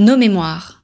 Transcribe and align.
Nos 0.00 0.16
mémoires. 0.16 0.82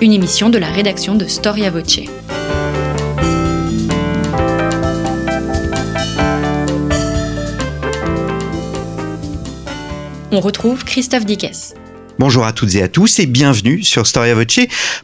Une 0.00 0.12
émission 0.12 0.48
de 0.48 0.58
la 0.58 0.68
rédaction 0.68 1.16
de 1.16 1.26
Storia 1.26 1.70
Voce. 1.70 1.98
On 10.30 10.38
retrouve 10.38 10.84
Christophe 10.84 11.26
Dickès. 11.26 11.74
Bonjour 12.18 12.44
à 12.44 12.52
toutes 12.52 12.74
et 12.74 12.82
à 12.82 12.88
tous 12.88 13.20
et 13.20 13.26
bienvenue 13.26 13.84
sur 13.84 14.04
Storia 14.04 14.34
Voce 14.34 14.58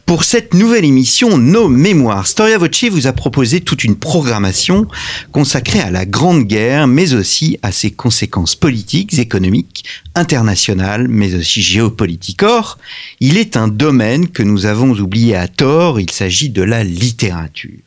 pour 0.05 0.25
cette 0.25 0.53
nouvelle 0.53 0.83
émission 0.83 1.37
Nos 1.37 1.69
Mémoires. 1.69 2.27
Storia 2.27 2.57
Voce 2.57 2.89
vous 2.91 3.07
a 3.07 3.13
proposé 3.13 3.61
toute 3.61 3.85
une 3.85 3.95
programmation 3.95 4.85
consacrée 5.31 5.79
à 5.79 5.91
la 5.91 6.05
Grande 6.05 6.43
Guerre, 6.43 6.87
mais 6.87 7.13
aussi 7.13 7.57
à 7.61 7.71
ses 7.71 7.91
conséquences 7.91 8.55
politiques, 8.55 9.17
économiques, 9.17 9.85
internationales, 10.13 11.07
mais 11.07 11.33
aussi 11.35 11.61
géopolitiques. 11.61 12.43
Or, 12.43 12.77
il 13.21 13.37
est 13.37 13.55
un 13.55 13.69
domaine 13.69 14.27
que 14.27 14.43
nous 14.43 14.65
avons 14.65 14.91
oublié 14.91 15.37
à 15.37 15.47
tort, 15.47 16.01
il 16.01 16.11
s'agit 16.11 16.49
de 16.49 16.63
la 16.63 16.83
littérature. 16.83 17.84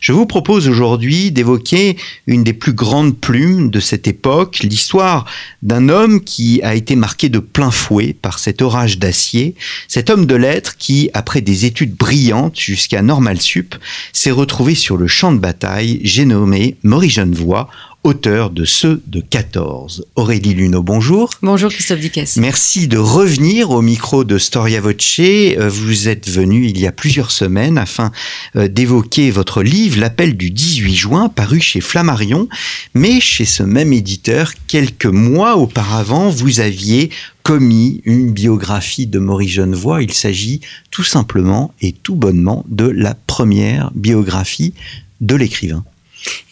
Je 0.00 0.12
vous 0.12 0.26
propose 0.26 0.68
aujourd'hui 0.68 1.30
d'évoquer 1.30 1.96
une 2.26 2.44
des 2.44 2.52
plus 2.52 2.72
grandes 2.72 3.16
plumes 3.16 3.70
de 3.70 3.80
cette 3.80 4.06
époque, 4.06 4.60
l'histoire 4.60 5.24
d'un 5.62 5.88
homme 5.88 6.22
qui 6.22 6.60
a 6.62 6.74
été 6.74 6.96
marqué 6.96 7.28
de 7.28 7.38
plein 7.38 7.70
fouet 7.70 8.12
par 8.12 8.38
cet 8.38 8.62
orage 8.62 8.98
d'acier, 8.98 9.54
cet 9.88 10.10
homme 10.10 10.26
de 10.26 10.34
lettres 10.34 10.76
qui, 10.76 11.10
après 11.14 11.40
des 11.40 11.64
études 11.64 11.94
brillantes 11.94 12.58
jusqu'à 12.58 13.02
Normal 13.02 13.40
Sup, 13.40 13.74
s'est 14.12 14.30
retrouvé 14.30 14.74
sur 14.74 14.96
le 14.96 15.06
champ 15.06 15.32
de 15.32 15.38
bataille, 15.38 16.00
j'ai 16.04 16.24
nommé 16.24 16.76
Maurice 16.82 17.14
Genevoix, 17.14 17.68
auteur 18.06 18.50
de 18.50 18.64
ceux 18.64 19.02
de 19.08 19.20
14. 19.20 20.06
Aurélie 20.14 20.54
Luneau, 20.54 20.80
bonjour. 20.84 21.30
Bonjour 21.42 21.70
Christophe 21.72 21.98
Dickès. 21.98 22.36
Merci 22.36 22.86
de 22.86 22.98
revenir 22.98 23.72
au 23.72 23.82
micro 23.82 24.22
de 24.22 24.38
Storia 24.38 24.80
Voce. 24.80 25.18
Euh, 25.18 25.68
vous 25.68 26.06
êtes 26.06 26.28
venu 26.30 26.66
il 26.66 26.78
y 26.78 26.86
a 26.86 26.92
plusieurs 26.92 27.32
semaines 27.32 27.78
afin 27.78 28.12
euh, 28.54 28.68
d'évoquer 28.68 29.32
votre 29.32 29.60
livre 29.60 29.98
L'appel 29.98 30.36
du 30.36 30.52
18 30.52 30.94
juin 30.94 31.28
paru 31.28 31.60
chez 31.60 31.80
Flammarion, 31.80 32.48
mais 32.94 33.20
chez 33.20 33.44
ce 33.44 33.64
même 33.64 33.92
éditeur, 33.92 34.52
quelques 34.68 35.06
mois 35.06 35.56
auparavant, 35.56 36.30
vous 36.30 36.60
aviez 36.60 37.10
commis 37.42 38.02
une 38.04 38.30
biographie 38.30 39.08
de 39.08 39.18
Maurice 39.18 39.50
Genevoix. 39.50 40.00
Il 40.00 40.12
s'agit 40.12 40.60
tout 40.92 41.04
simplement 41.04 41.74
et 41.80 41.90
tout 41.90 42.14
bonnement 42.14 42.64
de 42.68 42.86
la 42.86 43.16
première 43.26 43.90
biographie 43.94 44.74
de 45.20 45.34
l'écrivain. 45.34 45.84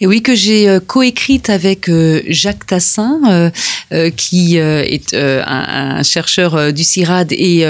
Et 0.01 0.07
oui, 0.07 0.23
que 0.23 0.35
j'ai 0.35 0.69
euh, 0.69 0.81
coécrite 0.81 1.51
avec 1.51 1.89
euh, 1.89 2.21
Jacques 2.29 2.67
Tassin, 2.67 3.51
euh, 3.93 4.11
qui 4.11 4.57
est 4.57 5.15
un, 5.15 6.03
chercheur 6.03 6.73
du 6.73 6.85
CIRAD 6.85 7.33
et 7.33 7.65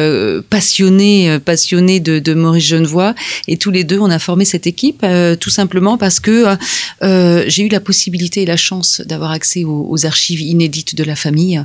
passionné, 0.48 1.38
passionné 1.44 2.00
de, 2.00 2.34
Maurice 2.34 2.64
Genevoix. 2.64 3.14
Et 3.46 3.56
tous 3.56 3.70
les 3.70 3.84
deux, 3.84 3.98
on 3.98 4.10
a 4.10 4.18
formé 4.18 4.44
cette 4.44 4.66
équipe, 4.66 5.04
tout 5.40 5.50
simplement 5.50 5.98
parce 5.98 6.20
que 6.20 6.46
j'ai 7.02 7.62
eu 7.62 7.68
la 7.68 7.80
possibilité 7.80 8.42
et 8.42 8.46
la 8.46 8.56
chance 8.56 9.02
d'avoir 9.04 9.30
accès 9.30 9.64
aux, 9.64 10.06
archives 10.06 10.40
inédites 10.40 10.94
de 10.94 11.04
la 11.04 11.16
famille. 11.16 11.62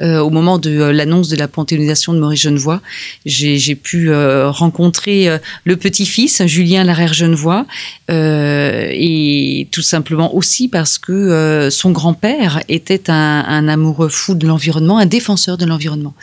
au 0.00 0.30
moment 0.30 0.58
de 0.58 0.70
l'annonce 0.70 1.28
de 1.28 1.36
la 1.36 1.48
panthéonisation 1.48 2.12
de 2.14 2.20
Maurice 2.20 2.42
Genevoix, 2.42 2.80
j'ai 3.24 3.74
pu 3.74 4.12
rencontrer 4.14 5.28
le 5.64 5.76
petit-fils, 5.76 6.44
Julien 6.46 6.84
Larère 6.84 7.14
Genevoix, 7.14 7.66
et 8.08 9.68
tout 9.70 9.75
simplement 9.82 10.34
aussi 10.34 10.68
parce 10.68 10.98
que 10.98 11.12
euh, 11.12 11.70
son 11.70 11.90
grand-père 11.90 12.60
était 12.68 13.10
un, 13.10 13.68
amoureux 13.68 14.08
fou 14.08 14.34
de 14.34 14.46
l'environnement, 14.46 14.98
un 14.98 15.06
défenseur 15.06 15.56
de 15.56 15.66
l'environnement. 15.66 16.14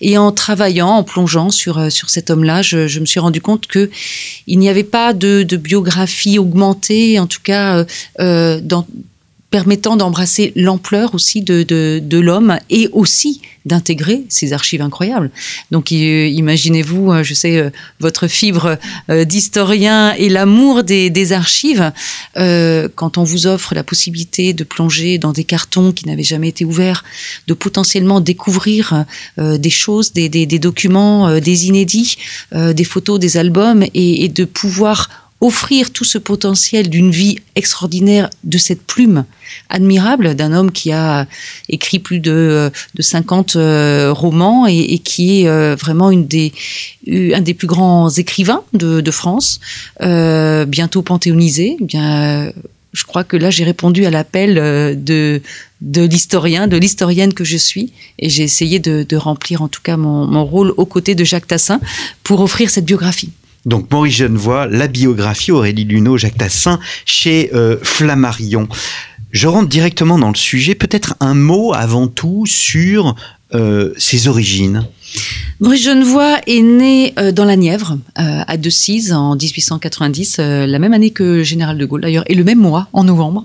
Et 0.00 0.18
en 0.18 0.32
travaillant, 0.32 0.88
en 0.88 1.04
plongeant 1.04 1.50
sur, 1.50 1.78
euh, 1.78 1.88
cet 1.90 2.30
homme-là, 2.30 2.62
je, 2.62 2.98
me 2.98 3.06
suis 3.06 3.20
rendu 3.20 3.40
compte 3.40 3.66
que 3.66 3.90
il 4.46 4.58
n'y 4.58 4.68
avait 4.68 4.84
pas 4.84 5.12
de, 5.12 5.44
biographie 5.56 6.38
augmentée, 6.38 7.18
en 7.18 7.26
tout 7.26 7.40
cas 7.42 7.84
euh, 8.20 8.60
dans 8.62 8.86
permettant 9.50 9.96
d'embrasser 9.96 10.52
l'ampleur 10.56 11.14
aussi 11.14 11.40
de, 11.40 11.62
de, 11.62 12.18
l'homme 12.18 12.58
et 12.68 12.88
aussi 12.92 13.40
d'intégrer 13.64 14.24
ces 14.28 14.52
archives 14.52 14.82
incroyables. 14.82 15.30
Donc 15.70 15.90
imaginez-vous, 15.90 17.12
euh, 17.12 17.22
je 17.22 17.32
sais, 17.34 17.56
euh, 17.56 17.70
votre 17.98 18.26
fibre 18.26 18.78
euh, 19.10 19.24
d'historien 19.24 20.12
et 20.14 20.28
l'amour 20.28 20.84
des, 20.84 21.08
des, 21.08 21.32
archives, 21.32 21.92
quand 22.34 23.18
on 23.18 23.24
vous 23.24 23.46
offre 23.46 23.74
la 23.74 23.84
possibilité 23.84 24.52
de 24.52 24.64
plonger 24.64 25.18
dans 25.18 25.32
des 25.32 25.44
cartons 25.44 25.92
qui 25.92 26.06
n'avaient 26.06 26.22
jamais 26.22 26.48
été 26.48 26.64
ouverts, 26.64 27.04
de 27.46 27.54
potentiellement 27.54 28.20
découvrir 28.20 29.04
des 29.36 29.70
choses, 29.70 30.12
des, 30.12 30.28
des, 30.28 30.46
des 30.46 30.58
documents, 30.58 31.38
des 31.40 31.66
inédits, 31.66 32.16
des 32.52 32.84
photos, 32.84 33.18
des 33.18 33.36
albums, 33.36 33.82
et, 33.82 34.24
et 34.24 34.28
de 34.28 34.44
pouvoir 34.44 35.27
offrir 35.40 35.92
tout 35.92 36.04
ce 36.04 36.18
potentiel 36.18 36.90
d'une 36.90 37.12
vie 37.12 37.38
extraordinaire 37.54 38.28
de 38.44 38.58
cette 38.58 38.82
plume 38.82 39.24
admirable 39.68 40.34
d'un 40.34 40.52
homme 40.52 40.72
qui 40.72 40.92
a 40.92 41.26
écrit 41.68 42.00
plus 42.00 42.18
de, 42.18 42.70
de 42.94 43.02
50 43.02 43.56
euh, 43.56 44.12
romans 44.12 44.66
et, 44.66 44.98
qui 44.98 45.42
est 45.42 45.48
euh, 45.48 45.76
vraiment 45.76 46.12
des, 46.12 46.52
un 47.08 47.40
des 47.40 47.54
plus 47.54 47.68
grands 47.68 48.10
écrivains 48.10 48.62
de, 48.72 49.10
France, 49.10 49.60
euh, 50.02 50.64
bientôt 50.64 51.02
panthéonisé. 51.02 51.76
Eh 51.80 51.84
bien, 51.84 52.52
je 52.92 53.04
crois 53.04 53.24
que 53.24 53.36
là, 53.36 53.50
j'ai 53.50 53.64
répondu 53.64 54.06
à 54.06 54.10
l'appel 54.10 54.54
de, 55.02 55.40
de 55.80 56.02
l'historien, 56.02 56.66
de 56.66 56.76
l'historienne 56.76 57.32
que 57.32 57.44
je 57.44 57.56
suis, 57.56 57.92
et 58.18 58.28
j'ai 58.28 58.42
essayé 58.42 58.80
de, 58.80 59.16
remplir 59.16 59.62
en 59.62 59.68
tout 59.68 59.82
cas 59.82 59.96
mon 59.96 60.44
rôle 60.44 60.74
aux 60.76 60.86
côtés 60.86 61.14
de 61.14 61.24
Jacques 61.24 61.46
Tassin 61.46 61.80
pour 62.24 62.40
offrir 62.40 62.70
cette 62.70 62.84
biographie. 62.84 63.30
Donc 63.66 63.90
Maurice 63.90 64.16
Genevoix, 64.16 64.66
la 64.66 64.88
biographie 64.88 65.52
Aurélie 65.52 65.84
Luneau, 65.84 66.16
Jacques 66.16 66.38
Tassin 66.38 66.80
chez 67.04 67.50
euh, 67.54 67.76
Flammarion. 67.82 68.68
Je 69.30 69.46
rentre 69.46 69.68
directement 69.68 70.18
dans 70.18 70.30
le 70.30 70.36
sujet. 70.36 70.74
Peut-être 70.74 71.14
un 71.20 71.34
mot 71.34 71.74
avant 71.74 72.06
tout 72.06 72.44
sur 72.46 73.14
euh, 73.54 73.92
ses 73.98 74.28
origines. 74.28 74.86
Maurice 75.60 75.82
Genevoix 75.82 76.38
est 76.46 76.62
né 76.62 77.14
euh, 77.18 77.32
dans 77.32 77.44
la 77.44 77.56
Nièvre, 77.56 77.98
euh, 78.20 78.42
à 78.46 78.56
Decize, 78.56 79.12
en 79.12 79.34
1890, 79.34 80.36
euh, 80.38 80.66
la 80.66 80.78
même 80.78 80.92
année 80.92 81.10
que 81.10 81.42
Général 81.42 81.76
de 81.78 81.84
Gaulle 81.84 82.02
d'ailleurs, 82.02 82.22
et 82.28 82.36
le 82.36 82.44
même 82.44 82.58
mois, 82.58 82.86
en 82.92 83.02
novembre. 83.02 83.44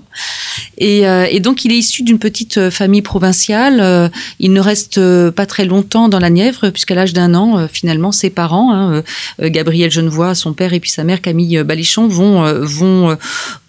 Et, 0.78 1.04
donc 1.40 1.64
il 1.64 1.72
est 1.72 1.76
issu 1.76 2.04
d'une 2.04 2.20
petite 2.20 2.70
famille 2.70 3.02
provinciale. 3.02 4.10
il 4.38 4.52
ne 4.52 4.60
reste 4.60 5.00
pas 5.30 5.46
très 5.46 5.64
longtemps 5.64 6.08
dans 6.08 6.20
la 6.20 6.30
Nièvre, 6.30 6.70
puisqu'à 6.70 6.94
l'âge 6.94 7.12
d'un 7.12 7.34
an, 7.34 7.66
finalement, 7.70 8.12
ses 8.12 8.30
parents, 8.30 8.72
hein, 8.72 9.02
Gabriel 9.40 9.90
Genevoix, 9.90 10.34
son 10.34 10.52
père, 10.52 10.72
et 10.72 10.80
puis 10.80 10.90
sa 10.90 11.04
mère, 11.04 11.20
Camille 11.20 11.62
Baléchon, 11.64 12.08
vont, 12.08 12.44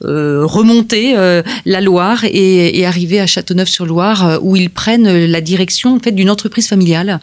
remonter 0.02 1.16
la 1.66 1.82
Loire 1.82 2.24
et, 2.24 2.86
arriver 2.86 3.20
à 3.20 3.28
Châteauneuf-sur-Loire, 3.28 4.40
où 4.42 4.56
ils 4.56 4.70
prennent 4.70 5.26
la 5.26 5.42
direction 5.42 5.96
en 5.96 6.00
fait, 6.00 6.12
d'une 6.12 6.30
entreprise 6.30 6.68
familiale. 6.68 7.20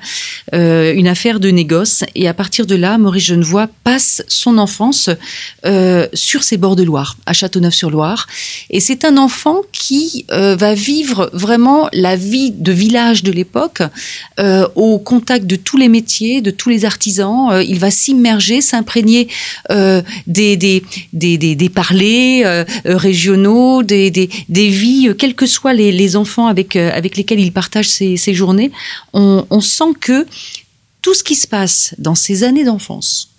Une 0.95 1.09
affaire 1.09 1.41
de 1.41 1.51
négoce. 1.51 2.05
Et 2.15 2.29
à 2.29 2.35
partir 2.35 2.67
de 2.67 2.75
là, 2.75 2.99
Maurice 2.99 3.25
Genevoix 3.25 3.69
passe 3.85 4.23
son 4.29 4.59
enfance 4.59 5.11
euh, 5.65 6.07
sur 6.15 6.43
ses 6.43 6.57
bords 6.57 6.77
de 6.77 6.83
Loire, 6.83 7.17
à 7.27 7.33
Châteauneuf-sur-Loire. 7.33 8.27
Et 8.71 8.81
c'est 8.81 9.05
un 9.05 9.17
enfant 9.17 9.63
qui 9.73 10.27
euh, 10.31 10.57
va 10.57 10.75
vivre 10.75 11.31
vraiment 11.33 11.89
la 11.93 12.17
vie 12.17 12.51
de 12.51 12.73
village 12.73 13.23
de 13.23 13.33
l'époque, 13.33 13.83
au 14.75 14.99
contact 14.99 15.47
de 15.47 15.57
tous 15.57 15.77
les 15.77 15.89
métiers, 15.89 16.41
de 16.41 16.51
tous 16.51 16.69
les 16.69 16.85
artisans. 16.85 17.63
il 17.67 17.79
va 17.79 17.91
s'immerger, 17.91 18.61
s'imprégner 18.61 19.29
des, 20.27 20.57
des, 20.57 20.83
des, 21.13 21.37
des, 21.37 21.69
parlers 21.69 22.65
régionaux, 22.85 23.83
des, 23.83 24.11
des, 24.11 24.29
des 24.49 24.69
vies, 24.69 25.11
quels 25.19 25.35
que 25.35 25.47
soient 25.47 25.73
les, 25.73 25.93
les 25.93 26.17
enfants 26.17 26.47
avec, 26.47 26.77
avec 26.77 27.17
lesquels 27.17 27.41
il 27.41 27.53
partage 27.53 27.89
ses, 27.89 28.17
ses 28.17 28.35
journées. 28.35 28.71
On 29.13 29.61
sent 29.61 29.93
que 30.01 30.27
tout 31.03 31.15
ce 31.15 31.23
qui 31.23 31.35
se 31.35 31.47
passe 31.47 31.95
dans 31.99 32.15
ces 32.15 32.45
années 32.45 32.65
d'enfance, 32.65 33.33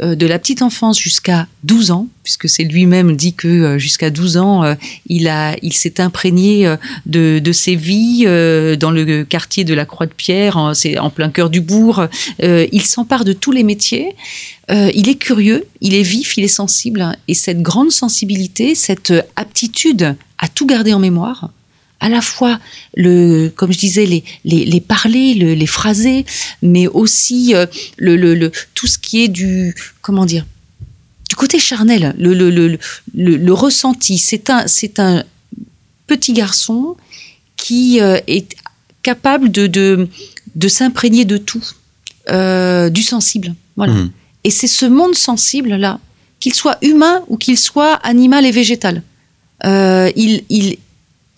euh, 0.00 0.14
de 0.14 0.26
la 0.26 0.38
petite 0.38 0.62
enfance 0.62 0.98
jusqu'à 0.98 1.48
12 1.64 1.90
ans, 1.90 2.06
puisque 2.22 2.48
c'est 2.48 2.62
lui-même 2.62 3.16
dit 3.16 3.34
que 3.34 3.48
euh, 3.48 3.78
jusqu'à 3.78 4.10
12 4.10 4.36
ans, 4.36 4.62
euh, 4.62 4.74
il, 5.08 5.26
a, 5.28 5.56
il 5.62 5.72
s'est 5.72 6.00
imprégné 6.00 6.72
de, 7.06 7.40
de, 7.40 7.52
ses 7.52 7.74
vies 7.74 8.24
dans 8.78 8.90
le 8.90 9.24
quartier 9.24 9.64
de 9.64 9.74
la 9.74 9.86
Croix-de-Pierre, 9.86 10.72
c'est 10.74 10.98
en 10.98 11.10
plein 11.10 11.30
cœur 11.30 11.50
du 11.50 11.60
bourg. 11.60 12.06
il 12.40 12.82
s'empare 12.82 13.24
de 13.24 13.32
tous 13.32 13.52
les 13.52 13.64
métiers. 13.64 14.14
il 14.68 15.08
est 15.08 15.18
curieux, 15.18 15.66
il 15.80 15.94
est 15.94 16.02
vif, 16.02 16.36
il 16.36 16.44
est 16.44 16.48
sensible. 16.48 17.16
Et 17.28 17.34
cette 17.34 17.60
grande 17.60 17.90
sensibilité, 17.90 18.74
cette 18.74 19.12
aptitude 19.36 20.16
à 20.38 20.48
tout 20.48 20.66
garder 20.66 20.94
en 20.94 21.00
mémoire, 21.00 21.50
à 22.00 22.08
la 22.08 22.22
fois 22.22 22.58
le, 22.96 23.48
comme 23.54 23.72
je 23.72 23.78
disais, 23.78 24.06
les, 24.06 24.24
les, 24.44 24.64
les 24.64 24.80
parler, 24.80 25.34
le, 25.34 25.54
les 25.54 25.66
phraser, 25.66 26.24
mais 26.62 26.86
aussi 26.86 27.54
euh, 27.54 27.66
le, 27.98 28.16
le, 28.16 28.34
le, 28.34 28.50
tout 28.74 28.86
ce 28.86 28.98
qui 28.98 29.22
est 29.22 29.28
du, 29.28 29.74
comment 30.00 30.24
dire, 30.24 30.46
du 31.28 31.36
côté 31.36 31.58
charnel, 31.58 32.14
le, 32.18 32.34
le, 32.34 32.50
le, 32.50 32.78
le, 33.14 33.52
ressenti. 33.52 34.18
C'est 34.18 34.50
un, 34.50 34.66
c'est 34.66 34.98
un 34.98 35.24
petit 36.06 36.32
garçon 36.32 36.96
qui 37.56 38.00
euh, 38.00 38.18
est 38.26 38.56
capable 39.02 39.50
de, 39.50 39.66
de, 39.66 40.08
de 40.56 40.68
s'imprégner 40.68 41.24
de 41.24 41.36
tout, 41.36 41.64
euh, 42.30 42.88
du 42.90 43.02
sensible. 43.02 43.54
Voilà. 43.76 43.92
Mhm. 43.92 44.10
Et 44.44 44.50
c'est 44.50 44.66
ce 44.66 44.86
monde 44.86 45.14
sensible-là, 45.14 46.00
qu'il 46.40 46.54
soit 46.54 46.78
humain 46.80 47.22
ou 47.28 47.36
qu'il 47.36 47.58
soit 47.58 47.94
animal 47.96 48.46
et 48.46 48.50
végétal. 48.50 49.02
Il, 49.62 50.42
il, 50.48 50.78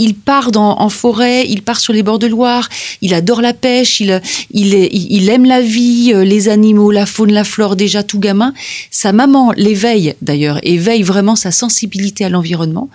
il 0.02 0.14
part 0.14 0.50
dans, 0.50 0.81
en 0.81 0.88
forêt, 0.88 1.46
il 1.49 1.62
part 1.62 1.78
sur 1.78 1.93
les 1.93 2.02
bords 2.02 2.19
de 2.19 2.26
Loire, 2.26 2.69
il 3.02 3.14
adore 3.14 3.40
la 3.40 3.54
pêche, 3.54 4.00
il, 4.00 4.20
il, 4.50 5.28
aime 5.28 5.44
la 5.44 5.60
vie, 5.60 6.12
euh, 6.12 6.25
les 6.25 6.49
animaux, 6.49 6.90
la 6.90 7.06
faune, 7.06 7.32
la 7.32 7.44
flore, 7.44 7.76
déjà 7.76 8.02
tout 8.02 8.19
gamin. 8.19 8.52
Sa 8.90 9.12
maman 9.12 9.52
l'éveille 9.56 10.14
d'ailleurs, 10.20 10.58
éveille 10.64 11.02
vraiment 11.02 11.37
sa 11.37 11.52
sensibilité 11.52 12.25
à 12.25 12.28
l'environnement. 12.28 12.88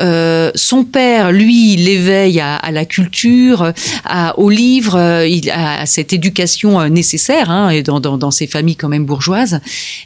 Euh, 0.00 0.50
son 0.54 0.84
père, 0.84 1.32
lui, 1.32 1.76
l'éveille 1.76 2.40
à, 2.40 2.70
la 2.72 2.84
culture, 2.84 3.72
à, 4.04 4.38
aux 4.38 4.50
livres, 4.50 4.96
euh, 4.96 5.28
à, 5.52 5.86
cette 5.86 6.12
éducation 6.12 6.88
nécessaire 6.88 7.50
hein, 7.50 7.70
et 7.70 7.82
dans, 7.82 8.00
dans, 8.00 8.30
ces 8.30 8.46
familles 8.46 8.76
quand 8.76 8.88
même 8.88 9.04
bourgeoises. 9.04 9.60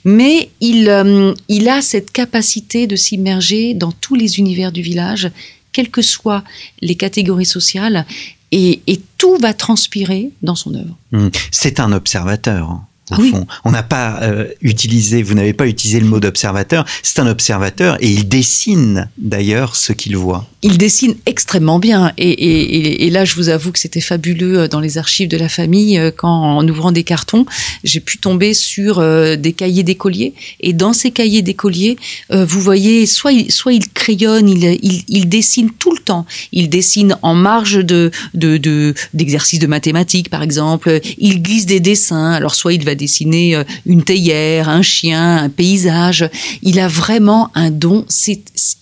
Mais 0.04 0.50
il, 0.60 1.34
il 1.48 1.68
a 1.68 1.80
cette 1.80 2.10
capacité 2.10 2.86
de 2.86 2.96
s'immerger 2.96 3.74
dans 3.74 3.92
tous 3.92 4.14
les 4.14 4.38
univers 4.38 4.72
du 4.72 4.82
village, 4.82 5.30
quelles 5.72 5.90
que 5.90 6.02
soient 6.02 6.44
les 6.80 6.94
catégories 6.94 7.46
sociales, 7.46 8.06
et, 8.52 8.80
tout 9.16 9.38
va 9.38 9.54
transpirer 9.54 10.30
dans 10.42 10.56
son 10.56 10.74
œuvre. 10.74 10.96
Mhm. 11.12 11.30
C'est 11.52 11.78
un 11.78 11.92
observateur. 11.92 12.80
Au 13.12 13.20
Oui. 13.20 13.30
fond. 13.30 13.46
On 13.64 13.70
n'a 13.70 13.82
pas 13.82 14.20
euh, 14.22 14.46
utilisé, 14.60 15.22
vous 15.22 15.34
n'avez 15.34 15.52
pas 15.52 15.66
utilisé 15.66 16.00
le 16.00 16.06
mot 16.06 16.20
d'observateur. 16.20 16.84
C'est 17.02 17.18
un 17.18 17.26
observateur 17.26 17.96
et 18.00 18.08
il 18.10 18.28
dessine 18.28 19.08
d'ailleurs 19.18 19.76
ce 19.76 19.92
qu'il 19.92 20.16
voit. 20.16 20.46
Il 20.62 20.78
dessine 20.78 21.14
extrêmement 21.26 21.78
bien. 21.80 22.12
Et, 22.18 22.30
et- 22.30 22.76
et- 22.76 23.06
et 23.06 23.10
là, 23.10 23.24
je 23.24 23.34
vous 23.34 23.48
avoue 23.48 23.72
que 23.72 23.78
c'était 23.80 24.00
fabuleux 24.00 24.60
euh, 24.60 24.68
dans 24.68 24.78
les 24.80 24.96
archives 24.98 25.28
de 25.28 25.36
la 25.36 25.48
famille, 25.48 25.98
euh, 25.98 26.10
quand 26.16 26.30
en 26.58 26.66
ouvrant 26.68 26.92
des 26.92 27.02
cartons, 27.02 27.44
j'ai 27.82 27.98
pu 28.00 28.18
tomber 28.18 28.54
sur 28.54 28.98
euh, 29.00 29.34
des 29.36 29.52
cahiers 29.52 29.82
d'écoliers. 29.82 30.34
Et 30.60 30.72
dans 30.72 30.92
ces 30.92 31.10
cahiers 31.10 31.42
d'écoliers, 31.42 31.96
euh, 32.30 32.44
vous 32.44 32.60
voyez, 32.60 33.06
soit 33.06 33.32
il, 33.32 33.50
soit 33.50 33.72
il 33.72 33.88
crayonne, 33.88 34.48
il, 34.48 34.78
il, 34.82 35.02
il 35.08 35.28
dessine 35.28 35.70
tout 35.78 35.92
le 35.92 35.98
temps. 35.98 36.26
Il 36.52 36.68
dessine 36.68 37.16
en 37.22 37.34
marge 37.34 37.84
de, 37.84 38.10
de, 38.34 38.56
de- 38.56 38.94
d'exercices 39.14 39.58
de 39.58 39.66
mathématiques, 39.66 40.28
par 40.30 40.42
exemple. 40.44 41.00
Il 41.18 41.42
glisse 41.42 41.66
des 41.66 41.80
dessins. 41.80 42.30
Alors, 42.32 42.54
soit 42.54 42.72
il 42.72 42.84
va 42.84 42.94
dessiner 43.02 43.56
euh, 43.56 43.64
une 43.84 44.04
théière, 44.04 44.68
un 44.68 44.82
chien, 44.82 45.36
un 45.36 45.48
paysage. 45.48 46.28
Il 46.62 46.78
a 46.78 46.88
vraiment 46.88 47.50
un 47.54 47.70
don. 47.70 48.06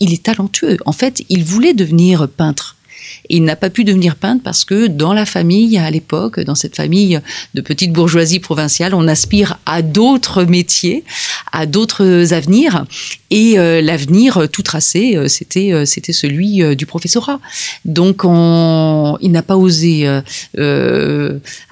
Il 0.01 0.13
est 0.13 0.23
talentueux. 0.23 0.77
En 0.85 0.93
fait, 0.93 1.25
il 1.29 1.43
voulait 1.45 1.75
devenir 1.75 2.29
peintre. 2.29 2.77
Il 3.29 3.45
n'a 3.45 3.57
pas 3.57 3.71
pu 3.71 3.85
devenir 3.85 4.17
peintre 4.17 4.43
parce 4.43 4.65
que 4.65 4.87
dans 4.87 5.15
la 5.15 5.25
famille, 5.25 5.79
à 5.79 5.91
l'époque, 5.91 6.41
dans 6.41 6.55
cette 6.55 6.77
famille 6.77 7.21
de 7.55 7.61
petite 7.61 7.93
bourgeoisie 7.93 8.41
provinciale, 8.41 8.95
on 8.95 9.09
aspire 9.09 9.59
à 9.67 9.83
d'autres 9.83 10.45
métiers, 10.45 11.05
à 11.53 11.67
d'autres 11.67 12.33
avenirs. 12.33 12.85
Et 13.31 13.59
euh, 13.59 13.81
l'avenir 13.81 14.49
tout 14.53 14.63
tracé, 14.63 15.17
euh, 15.17 15.29
c'était 15.29 15.87
c'était 15.87 16.13
celui 16.13 16.77
du 16.77 16.87
professorat. 16.87 17.41
Donc, 17.85 18.23
on, 18.25 19.17
il 19.21 19.31
n'a 19.33 19.43
pas 19.43 19.57
osé 19.57 20.07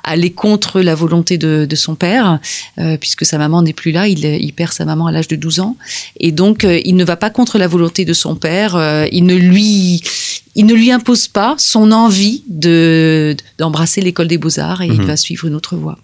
aller 0.09 0.31
contre 0.31 0.81
la 0.81 0.95
volonté 0.95 1.39
de, 1.39 1.67
de 1.69 1.77
son 1.77 1.95
père, 1.95 2.39
euh, 2.79 2.97
puisque 2.97 3.25
sa 3.25 3.39
maman 3.39 3.63
n'est 3.63 3.73
plus 3.73 3.93
là. 3.93 4.09
Il, 4.09 4.25
il 4.25 4.53
perd 4.53 4.73
sa 4.73 4.85
maman 4.85 5.07
à 5.07 5.13
l'âge 5.13 5.29
de 5.29 5.37
12 5.37 5.61
ans. 5.61 5.77
Et 6.19 6.33
donc, 6.33 6.65
euh, 6.65 6.81
il 6.85 6.97
ne 6.97 7.05
va 7.05 7.17
pas 7.17 7.31
contre 7.31 7.59
la 7.59 7.69
volonté 7.69 8.05
de 8.05 8.13
son 8.13 8.35
père. 8.37 8.77
euh, 8.77 9.07
il 9.13 9.25
ne 9.25 9.35
lui, 9.35 10.03
il 10.55 10.67
ne 10.67 10.75
lui 10.75 10.91
impose 10.91 11.29
pas 11.29 11.55
son 11.59 11.93
envie 11.93 12.43
de 12.49 13.37
d'embrasser 13.59 14.01
l'école 14.01 14.29
des 14.29 14.39
beaux 14.39 14.59
arts 14.59 14.83
et 14.83 14.87
il 14.87 15.01
Mhm. 15.01 15.07
va 15.07 15.17
suivre 15.17 15.47
une 15.47 15.55
autre 15.55 15.77
voie. 15.77 15.99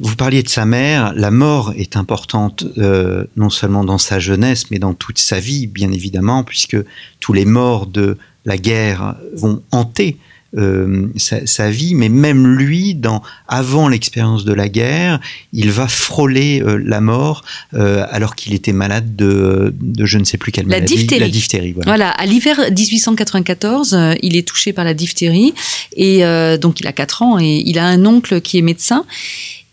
Vous 0.00 0.16
parliez 0.16 0.42
de 0.42 0.48
sa 0.48 0.64
mère, 0.64 1.12
la 1.14 1.30
mort 1.30 1.72
est 1.76 1.96
importante 1.96 2.64
euh, 2.78 3.24
non 3.36 3.50
seulement 3.50 3.84
dans 3.84 3.98
sa 3.98 4.18
jeunesse, 4.18 4.64
mais 4.72 4.80
dans 4.80 4.94
toute 4.94 5.18
sa 5.18 5.38
vie, 5.38 5.68
bien 5.68 5.92
évidemment, 5.92 6.42
puisque 6.42 6.76
tous 7.20 7.32
les 7.32 7.44
morts 7.44 7.86
de 7.86 8.16
la 8.44 8.56
guerre 8.56 9.14
vont 9.36 9.62
hanter 9.70 10.16
euh, 10.56 11.08
sa, 11.16 11.46
sa 11.46 11.70
vie, 11.70 11.94
mais 11.94 12.08
même 12.08 12.46
lui, 12.46 12.94
dans, 12.94 13.22
avant 13.48 13.88
l'expérience 13.88 14.44
de 14.44 14.52
la 14.52 14.68
guerre, 14.68 15.18
il 15.52 15.70
va 15.70 15.88
frôler 15.88 16.60
euh, 16.62 16.80
la 16.84 17.00
mort 17.00 17.42
euh, 17.74 18.04
alors 18.10 18.34
qu'il 18.34 18.52
était 18.54 18.72
malade 18.72 19.16
de, 19.16 19.74
de 19.80 20.04
je 20.04 20.18
ne 20.18 20.24
sais 20.24 20.38
plus 20.38 20.52
quelle 20.52 20.66
La 20.66 20.76
maladie. 20.76 20.96
diphtérie. 20.96 21.20
La 21.20 21.28
diphtérie, 21.28 21.72
voilà. 21.72 21.90
Voilà, 21.90 22.10
à 22.10 22.26
l'hiver 22.26 22.58
1894, 22.70 23.94
euh, 23.94 24.14
il 24.22 24.36
est 24.36 24.46
touché 24.46 24.72
par 24.72 24.84
la 24.84 24.94
diphtérie 24.94 25.54
et 25.96 26.22
donc 26.58 26.80
il 26.80 26.86
a 26.86 26.92
4 26.92 27.22
ans 27.22 27.38
et 27.40 27.62
il 27.64 27.78
a 27.78 27.86
un 27.86 28.04
oncle 28.06 28.40
qui 28.40 28.58
est 28.58 28.62
médecin. 28.62 29.04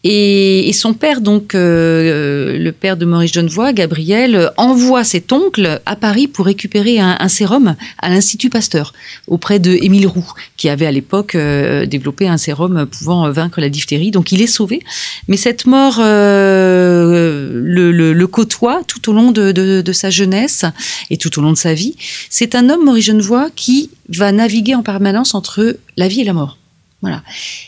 Et, 0.06 0.70
et 0.70 0.72
son 0.74 0.94
père, 0.94 1.20
donc 1.20 1.54
euh, 1.56 2.58
le 2.58 2.72
père 2.72 2.96
de 2.96 3.04
Maurice 3.04 3.34
Genevoix, 3.34 3.74
Gabriel, 3.74 4.34
euh, 4.36 4.48
envoie 4.56 5.04
cet 5.04 5.34
oncle 5.34 5.82
à 5.86 5.96
Paris 5.98 6.28
pour 6.30 6.46
récupérer 6.46 7.00
un, 7.00 7.18
un 7.20 7.28
sérum 7.28 7.76
à 7.98 8.10
l'Institut 8.10 8.50
Pasteur 8.50 8.94
auprès 9.28 9.60
de 9.60 9.72
Émile 9.72 10.08
Roux, 10.08 10.32
qui 10.56 10.70
avait 10.70 10.86
à 10.86 10.92
l'époque 10.94 11.36
euh, 11.36 11.86
développé 11.86 12.30
un 12.30 12.38
sérum 12.38 12.86
pouvant 12.86 13.30
vaincre 13.30 13.60
la 13.60 13.68
diphtérie. 13.68 14.12
Donc 14.12 14.32
il 14.32 14.42
est 14.42 14.48
sauvé, 14.48 14.82
mais 15.28 15.36
cette 15.36 15.66
mort 15.66 15.98
euh, 16.00 17.50
le, 17.54 17.92
le- 17.92 18.14
le 18.14 18.28
côtoie 18.28 18.82
tout 18.88 19.10
au 19.10 19.14
long 19.14 19.32
de, 19.32 19.52
de- 19.52 19.82
de 19.82 19.92
sa 19.92 20.10
jeunesse 20.10 20.64
et 21.10 21.18
tout 21.18 21.38
au 21.40 21.42
long 21.42 21.52
de 21.52 21.58
sa 21.58 21.74
vie. 21.74 21.96
C'est 22.30 22.56
un 22.56 22.70
homme, 22.70 22.86
Maurice 22.86 23.04
Genevoix, 23.06 23.50
qui 23.54 23.90
va 24.08 24.32
naviguer 24.32 24.76
en 24.76 24.82
permanence 24.84 25.36
entre 25.36 25.76
la 25.98 26.08
vie 26.08 26.22
et 26.22 26.26
la 26.26 26.34
mort. 26.34 26.58
Voilà. 27.02 27.24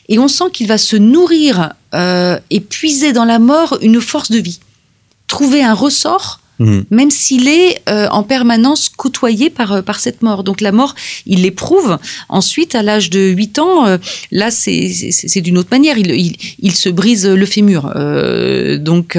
Et 0.10 0.19
on 0.19 0.28
sent 0.28 0.51
qu'il 0.51 0.68
va 0.68 0.78
se 0.78 0.95
nourrir 0.95 1.74
euh, 1.94 2.39
et 2.50 2.60
puiser 2.60 3.13
dans 3.13 3.25
la 3.25 3.39
mort 3.39 3.78
une 3.81 4.01
force 4.01 4.31
de 4.31 4.39
vie. 4.39 4.60
Trouver 5.28 5.63
un 5.63 5.74
ressort 5.74 6.40
Mhm. 6.61 6.85
même 6.91 7.09
s'il 7.09 7.47
est 7.47 7.81
euh, 7.89 8.07
en 8.11 8.21
permanence 8.21 8.87
côtoyé 8.89 9.49
par, 9.49 9.71
euh, 9.71 9.81
par 9.81 9.99
cette 9.99 10.21
mort. 10.21 10.43
Donc 10.43 10.61
la 10.61 10.71
mort, 10.71 10.93
il 11.25 11.41
l'éprouve. 11.41 11.97
Ensuite, 12.29 12.75
à 12.75 12.83
l'âge 12.83 13.09
de 13.09 13.19
8 13.19 13.57
ans, 13.57 13.87
euh, 13.87 13.97
là, 14.31 14.51
c'est 14.51 15.41
d'une 15.41 15.57
autre 15.57 15.69
manière. 15.71 15.97
Il, 15.97 16.35
il, 16.59 16.75
se 16.75 16.89
brise 16.89 17.25
le 17.25 17.45
fémur. 17.45 17.91
Donc, 18.79 19.17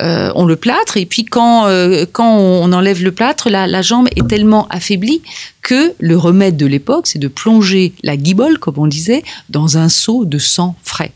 on 0.00 0.44
le 0.44 0.56
plâtre. 0.56 0.96
Et 0.96 1.06
puis, 1.06 1.24
quand, 1.24 1.66
quand 2.12 2.36
on 2.38 2.72
enlève 2.72 3.02
le 3.02 3.12
plâtre, 3.12 3.48
la, 3.50 3.66
la 3.66 3.82
jambe 3.82 4.08
est 4.16 4.26
tellement 4.26 4.66
affaiblie 4.68 5.22
que 5.62 5.94
le 5.98 6.16
remède 6.16 6.56
de 6.56 6.66
l'époque, 6.66 7.06
c'est 7.06 7.18
de 7.18 7.28
plonger 7.28 7.92
la 8.02 8.16
guibole, 8.16 8.58
comme 8.58 8.78
on 8.78 8.86
disait, 8.86 9.22
dans 9.48 9.78
un 9.78 9.88
seau 9.88 10.24
de 10.24 10.38
sang 10.38 10.74
frais. 10.82 11.12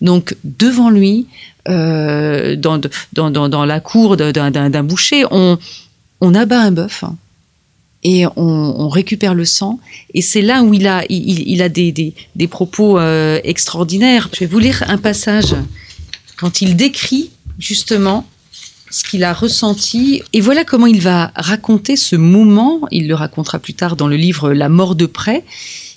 Donc, 0.00 0.36
devant 0.44 0.90
lui, 0.90 1.26
euh, 1.68 2.56
dans, 2.56 3.64
la 3.64 3.80
cour 3.80 4.16
d'un- 4.16 4.82
boucher, 4.82 5.24
on, 5.30 5.58
abat 6.34 6.60
un 6.60 6.70
bœuf 6.70 7.04
hein, 7.04 7.16
et 8.02 8.24
on, 8.36 8.88
récupère 8.88 9.34
le 9.34 9.44
sang. 9.44 9.80
Et 10.14 10.22
c'est 10.22 10.42
là 10.42 10.62
où 10.62 10.74
il 10.74 10.86
a, 10.86 11.68
des 11.68 12.48
propos 12.48 12.98
euh, 12.98 13.40
extraordinaires. 13.44 14.28
Je 14.32 14.40
vais 14.40 14.46
vous 14.46 14.58
lire 14.58 14.84
un 14.88 14.98
passage 14.98 15.54
quand 16.36 16.60
il 16.60 16.76
décrit 16.76 17.30
justement 17.58 18.26
ce 18.90 19.04
qu'il 19.04 19.24
a 19.24 19.32
ressenti. 19.32 20.22
Et 20.32 20.40
voilà 20.40 20.64
comment 20.64 20.86
il 20.86 21.00
va 21.00 21.32
raconter 21.34 21.96
ce 21.96 22.16
moment. 22.16 22.80
Il 22.90 23.08
le 23.08 23.14
racontera 23.14 23.58
plus 23.58 23.74
tard 23.74 23.96
dans 23.96 24.08
le 24.08 24.16
livre 24.16 24.52
La 24.52 24.68
mort 24.68 24.94
de 24.94 25.06
près. 25.06 25.44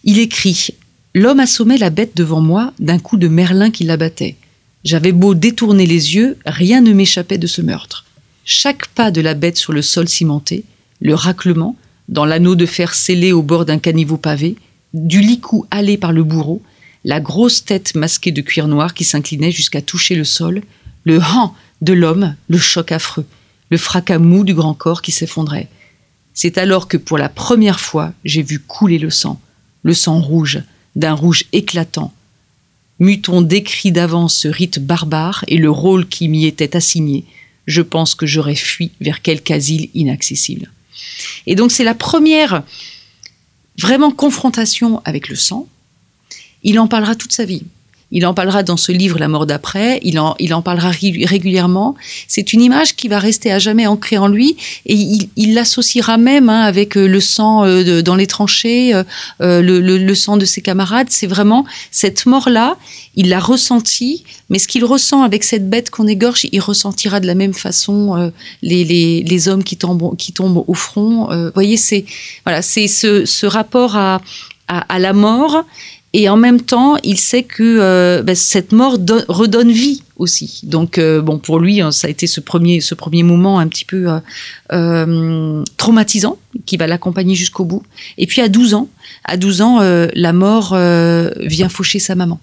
Il 0.03 0.19
écrit 0.19 0.69
L'homme 1.15 1.39
assommait 1.39 1.77
la 1.77 1.89
bête 1.89 2.15
devant 2.15 2.41
moi 2.41 2.73
d'un 2.79 2.99
coup 2.99 3.17
de 3.17 3.27
merlin 3.27 3.71
qui 3.71 3.83
l'abattait. 3.83 4.35
J'avais 4.83 5.11
beau 5.11 5.33
détourner 5.33 5.85
les 5.85 6.15
yeux, 6.15 6.37
rien 6.45 6.81
ne 6.81 6.93
m'échappait 6.93 7.37
de 7.37 7.47
ce 7.47 7.61
meurtre. 7.61 8.05
Chaque 8.45 8.87
pas 8.87 9.11
de 9.11 9.21
la 9.21 9.33
bête 9.33 9.57
sur 9.57 9.73
le 9.73 9.81
sol 9.81 10.07
cimenté, 10.07 10.63
le 11.01 11.13
raclement, 11.13 11.75
dans 12.07 12.25
l'anneau 12.25 12.55
de 12.55 12.65
fer 12.65 12.95
scellé 12.95 13.31
au 13.31 13.43
bord 13.43 13.65
d'un 13.65 13.77
caniveau 13.77 14.17
pavé, 14.17 14.55
du 14.93 15.19
licou 15.21 15.65
halé 15.69 15.97
par 15.97 16.11
le 16.11 16.23
bourreau, 16.23 16.61
la 17.03 17.19
grosse 17.19 17.63
tête 17.63 17.95
masquée 17.95 18.31
de 18.31 18.41
cuir 18.41 18.67
noir 18.67 18.93
qui 18.93 19.03
s'inclinait 19.03 19.51
jusqu'à 19.51 19.81
toucher 19.81 20.15
le 20.15 20.23
sol, 20.23 20.63
le 21.03 21.19
han 21.19 21.53
de 21.81 21.93
l'homme, 21.93 22.35
le 22.47 22.57
choc 22.57 22.91
affreux, 22.91 23.25
le 23.69 23.77
fracas 23.77 24.17
mou 24.17 24.43
du 24.43 24.53
grand 24.53 24.73
corps 24.73 25.01
qui 25.01 25.11
s'effondrait. 25.11 25.69
C'est 26.33 26.57
alors 26.57 26.87
que 26.87 26.97
pour 26.97 27.17
la 27.17 27.29
première 27.29 27.79
fois, 27.79 28.13
j'ai 28.25 28.41
vu 28.41 28.59
couler 28.59 28.97
le 28.97 29.09
sang, 29.09 29.39
le 29.83 29.93
sang 29.93 30.19
rouge, 30.19 30.61
d'un 30.95 31.13
rouge 31.13 31.45
éclatant. 31.51 32.13
M'eût-on 32.99 33.41
décrit 33.41 33.91
d'avance 33.91 34.35
ce 34.35 34.47
rite 34.47 34.79
barbare 34.79 35.45
et 35.47 35.57
le 35.57 35.71
rôle 35.71 36.07
qui 36.07 36.27
m'y 36.27 36.45
était 36.45 36.75
assigné, 36.75 37.25
je 37.65 37.81
pense 37.81 38.15
que 38.15 38.25
j'aurais 38.25 38.55
fui 38.55 38.91
vers 38.99 39.21
quelque 39.21 39.51
asile 39.51 39.89
inaccessible. 39.93 40.71
Et 41.45 41.55
donc 41.55 41.71
c'est 41.71 41.83
la 41.83 41.95
première 41.95 42.63
vraiment 43.79 44.11
confrontation 44.11 45.01
avec 45.05 45.29
le 45.29 45.35
sang. 45.35 45.67
Il 46.63 46.79
en 46.79 46.87
parlera 46.87 47.15
toute 47.15 47.31
sa 47.31 47.45
vie. 47.45 47.63
Il 48.11 48.25
en 48.25 48.33
parlera 48.33 48.63
dans 48.63 48.77
ce 48.77 48.91
livre 48.91 49.19
La 49.19 49.27
mort 49.27 49.45
d'après. 49.45 49.99
Il 50.03 50.19
en, 50.19 50.35
il 50.39 50.53
en 50.53 50.61
parlera 50.61 50.89
régulièrement. 50.89 51.95
C'est 52.27 52.53
une 52.53 52.61
image 52.61 52.95
qui 52.95 53.07
va 53.07 53.19
rester 53.19 53.51
à 53.51 53.59
jamais 53.59 53.85
ancrée 53.85 54.17
en 54.17 54.27
lui 54.27 54.57
et 54.85 54.95
il 55.35 55.53
l'associera 55.53 56.17
même 56.17 56.49
hein, 56.49 56.61
avec 56.61 56.97
euh, 56.97 57.07
le 57.07 57.19
sang 57.19 57.65
euh, 57.65 58.01
dans 58.01 58.15
les 58.15 58.27
tranchées, 58.27 58.93
euh, 58.93 59.61
le, 59.61 59.79
le, 59.79 60.15
sang 60.15 60.37
de 60.37 60.45
ses 60.45 60.61
camarades. 60.61 61.07
C'est 61.09 61.27
vraiment 61.27 61.65
cette 61.91 62.25
mort-là. 62.25 62.77
Il 63.15 63.29
l'a 63.29 63.39
ressenti, 63.39 64.23
mais 64.49 64.59
ce 64.59 64.67
qu'il 64.67 64.85
ressent 64.85 65.21
avec 65.21 65.43
cette 65.43 65.69
bête 65.69 65.89
qu'on 65.89 66.07
égorge, 66.07 66.47
il 66.51 66.59
ressentira 66.59 67.19
de 67.19 67.27
la 67.27 67.35
même 67.35 67.53
façon 67.53 68.31
les, 68.61 68.83
les, 68.83 69.23
les, 69.23 69.47
hommes 69.47 69.63
qui 69.63 69.77
tombent, 69.77 70.15
qui 70.17 70.31
tombent 70.31 70.63
au 70.67 70.73
front. 70.73 71.27
Vous 71.29 71.51
voyez, 71.53 71.75
c'est 71.75 72.05
voilà, 72.45 72.61
ce, 72.61 73.25
ce 73.25 73.45
rapport 73.45 73.97
à, 73.97 74.21
à 74.67 74.99
la 74.99 75.13
mort 75.13 75.65
et 76.13 76.27
en 76.27 76.37
même 76.37 76.61
temps, 76.61 76.97
il 77.03 77.19
sait 77.19 77.43
que 77.43 77.63
euh, 77.63 78.23
ben, 78.23 78.35
cette 78.35 78.71
mort 78.71 78.97
redonne 79.27 79.71
vie 79.71 80.03
aussi. 80.17 80.61
Donc, 80.63 80.97
euh, 80.97 81.21
bon, 81.21 81.37
pour 81.37 81.59
lui, 81.59 81.81
hein, 81.81 81.91
ça 81.91 82.07
a 82.07 82.09
été 82.09 82.25
ce 82.25 82.39
premier, 82.39 82.81
ce 82.81 82.95
premier 82.95 83.21
moment 83.21 83.59
un 83.59 83.67
petit 83.67 83.85
peu 83.85 84.07
euh, 84.71 85.63
traumatisant 85.77 86.37
qui 86.65 86.77
va 86.77 86.87
l'accompagner 86.87 87.35
jusqu'au 87.35 87.63
bout. 87.63 87.83
Et 88.17 88.25
puis, 88.25 88.41
à 88.41 88.49
12 88.49 88.73
ans, 88.73 88.89
à 89.23 89.37
12 89.37 89.61
ans, 89.61 89.79
la 89.81 90.33
mort 90.33 90.75
vient 91.39 91.69
faucher 91.69 91.99
sa 91.99 92.15
maman. 92.15 92.39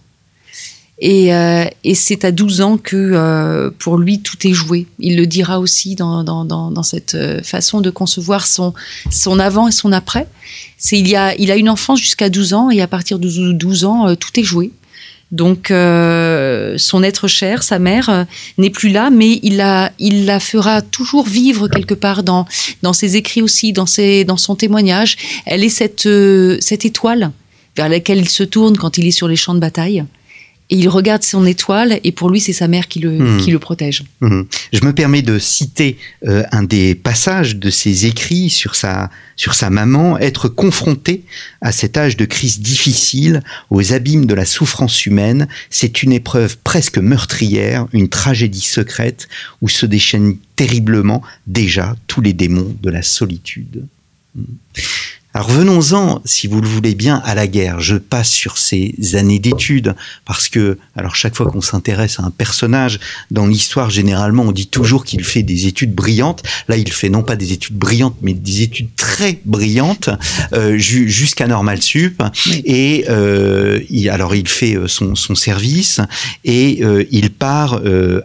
Et, 0.98 1.34
euh, 1.34 1.64
et 1.84 1.94
c'est 1.94 2.24
à 2.24 2.32
12 2.32 2.62
ans 2.62 2.78
que 2.78 2.96
euh, 2.96 3.70
pour 3.78 3.98
lui 3.98 4.20
tout 4.20 4.46
est 4.46 4.52
joué. 4.52 4.86
Il 4.98 5.16
le 5.16 5.26
dira 5.26 5.60
aussi 5.60 5.94
dans, 5.94 6.24
dans, 6.24 6.44
dans, 6.46 6.70
dans 6.70 6.82
cette 6.82 7.14
euh, 7.14 7.42
façon 7.42 7.82
de 7.82 7.90
concevoir 7.90 8.46
son, 8.46 8.72
son 9.10 9.38
avant 9.38 9.68
et 9.68 9.72
son 9.72 9.92
après. 9.92 10.26
C'est 10.78 10.98
il 10.98 11.08
y 11.08 11.16
a 11.16 11.34
il 11.36 11.50
a 11.50 11.56
une 11.56 11.68
enfance 11.68 12.00
jusqu'à 12.00 12.30
12 12.30 12.54
ans 12.54 12.70
et 12.70 12.80
à 12.80 12.86
partir 12.86 13.18
de 13.18 13.52
12 13.52 13.84
ans 13.84 14.16
tout 14.16 14.40
est 14.40 14.42
joué. 14.42 14.70
Donc 15.32 15.66
son 15.68 17.02
être 17.02 17.26
cher, 17.26 17.64
sa 17.64 17.78
mère 17.80 18.26
n'est 18.58 18.70
plus 18.70 18.90
là, 18.90 19.10
mais 19.10 19.40
il 19.42 19.56
la 19.56 19.90
il 19.98 20.24
la 20.24 20.38
fera 20.38 20.82
toujours 20.82 21.26
vivre 21.26 21.66
quelque 21.66 21.94
part 21.94 22.22
dans 22.22 22.46
dans 22.82 22.92
ses 22.92 23.16
écrits 23.16 23.42
aussi, 23.42 23.72
dans 23.72 23.86
ses 23.86 24.24
dans 24.24 24.36
son 24.36 24.54
témoignage. 24.54 25.16
Elle 25.44 25.64
est 25.64 25.68
cette 25.68 26.08
cette 26.60 26.84
étoile 26.84 27.32
vers 27.76 27.88
laquelle 27.88 28.18
il 28.18 28.28
se 28.28 28.44
tourne 28.44 28.76
quand 28.76 28.98
il 28.98 29.06
est 29.06 29.10
sur 29.10 29.26
les 29.26 29.36
champs 29.36 29.54
de 29.54 29.60
bataille 29.60 30.04
et 30.70 30.76
il 30.76 30.88
regarde 30.88 31.22
son 31.22 31.46
étoile 31.46 32.00
et 32.02 32.12
pour 32.12 32.30
lui 32.30 32.40
c'est 32.40 32.52
sa 32.52 32.68
mère 32.68 32.88
qui 32.88 32.98
le, 32.98 33.38
qui 33.38 33.50
le 33.50 33.58
protège. 33.58 34.02
Hmm. 34.20 34.42
Je 34.72 34.84
me 34.84 34.92
permets 34.92 35.22
de 35.22 35.38
citer 35.38 35.98
euh, 36.26 36.42
un 36.50 36.62
des 36.62 36.94
passages 36.94 37.56
de 37.56 37.70
ses 37.70 38.06
écrits 38.06 38.50
sur 38.50 38.74
sa, 38.74 39.10
sur 39.36 39.54
sa 39.54 39.70
maman, 39.70 40.18
être 40.18 40.48
confronté 40.48 41.22
à 41.60 41.72
cet 41.72 41.96
âge 41.96 42.16
de 42.16 42.24
crise 42.24 42.60
difficile, 42.60 43.42
aux 43.70 43.92
abîmes 43.92 44.26
de 44.26 44.34
la 44.34 44.44
souffrance 44.44 45.06
humaine, 45.06 45.46
c'est 45.70 46.02
une 46.02 46.12
épreuve 46.12 46.56
presque 46.58 46.98
meurtrière, 46.98 47.86
une 47.92 48.08
tragédie 48.08 48.60
secrète 48.60 49.28
où 49.62 49.68
se 49.68 49.86
déchaînent 49.86 50.36
terriblement 50.56 51.22
déjà 51.46 51.94
tous 52.06 52.20
les 52.20 52.32
démons 52.32 52.74
de 52.82 52.90
la 52.90 53.02
solitude. 53.02 53.84
Alors 55.36 55.50
venons-en, 55.50 56.22
si 56.24 56.46
vous 56.46 56.62
le 56.62 56.66
voulez 56.66 56.94
bien, 56.94 57.20
à 57.22 57.34
la 57.34 57.46
guerre. 57.46 57.78
Je 57.78 57.96
passe 57.96 58.30
sur 58.30 58.56
ces 58.56 58.94
années 59.16 59.38
d'études 59.38 59.94
parce 60.24 60.48
que, 60.48 60.78
alors 60.96 61.14
chaque 61.14 61.36
fois 61.36 61.50
qu'on 61.50 61.60
s'intéresse 61.60 62.18
à 62.20 62.22
un 62.22 62.30
personnage 62.30 62.98
dans 63.30 63.46
l'histoire, 63.46 63.90
généralement, 63.90 64.44
on 64.44 64.52
dit 64.52 64.66
toujours 64.66 65.04
qu'il 65.04 65.22
fait 65.22 65.42
des 65.42 65.66
études 65.66 65.94
brillantes. 65.94 66.42
Là, 66.68 66.78
il 66.78 66.90
fait 66.90 67.10
non 67.10 67.22
pas 67.22 67.36
des 67.36 67.52
études 67.52 67.76
brillantes, 67.76 68.16
mais 68.22 68.32
des 68.32 68.62
études 68.62 68.88
très 68.96 69.38
brillantes 69.44 70.08
euh, 70.54 70.78
jusqu'à 70.78 71.46
Normal 71.46 71.82
Sup. 71.82 72.22
Et 72.64 73.04
euh, 73.10 73.80
il, 73.90 74.08
alors 74.08 74.34
il 74.34 74.48
fait 74.48 74.74
euh, 74.74 74.88
son, 74.88 75.14
son 75.16 75.34
service 75.34 76.00
et 76.46 76.78
euh, 76.80 77.04
il 77.10 77.28
part 77.28 77.82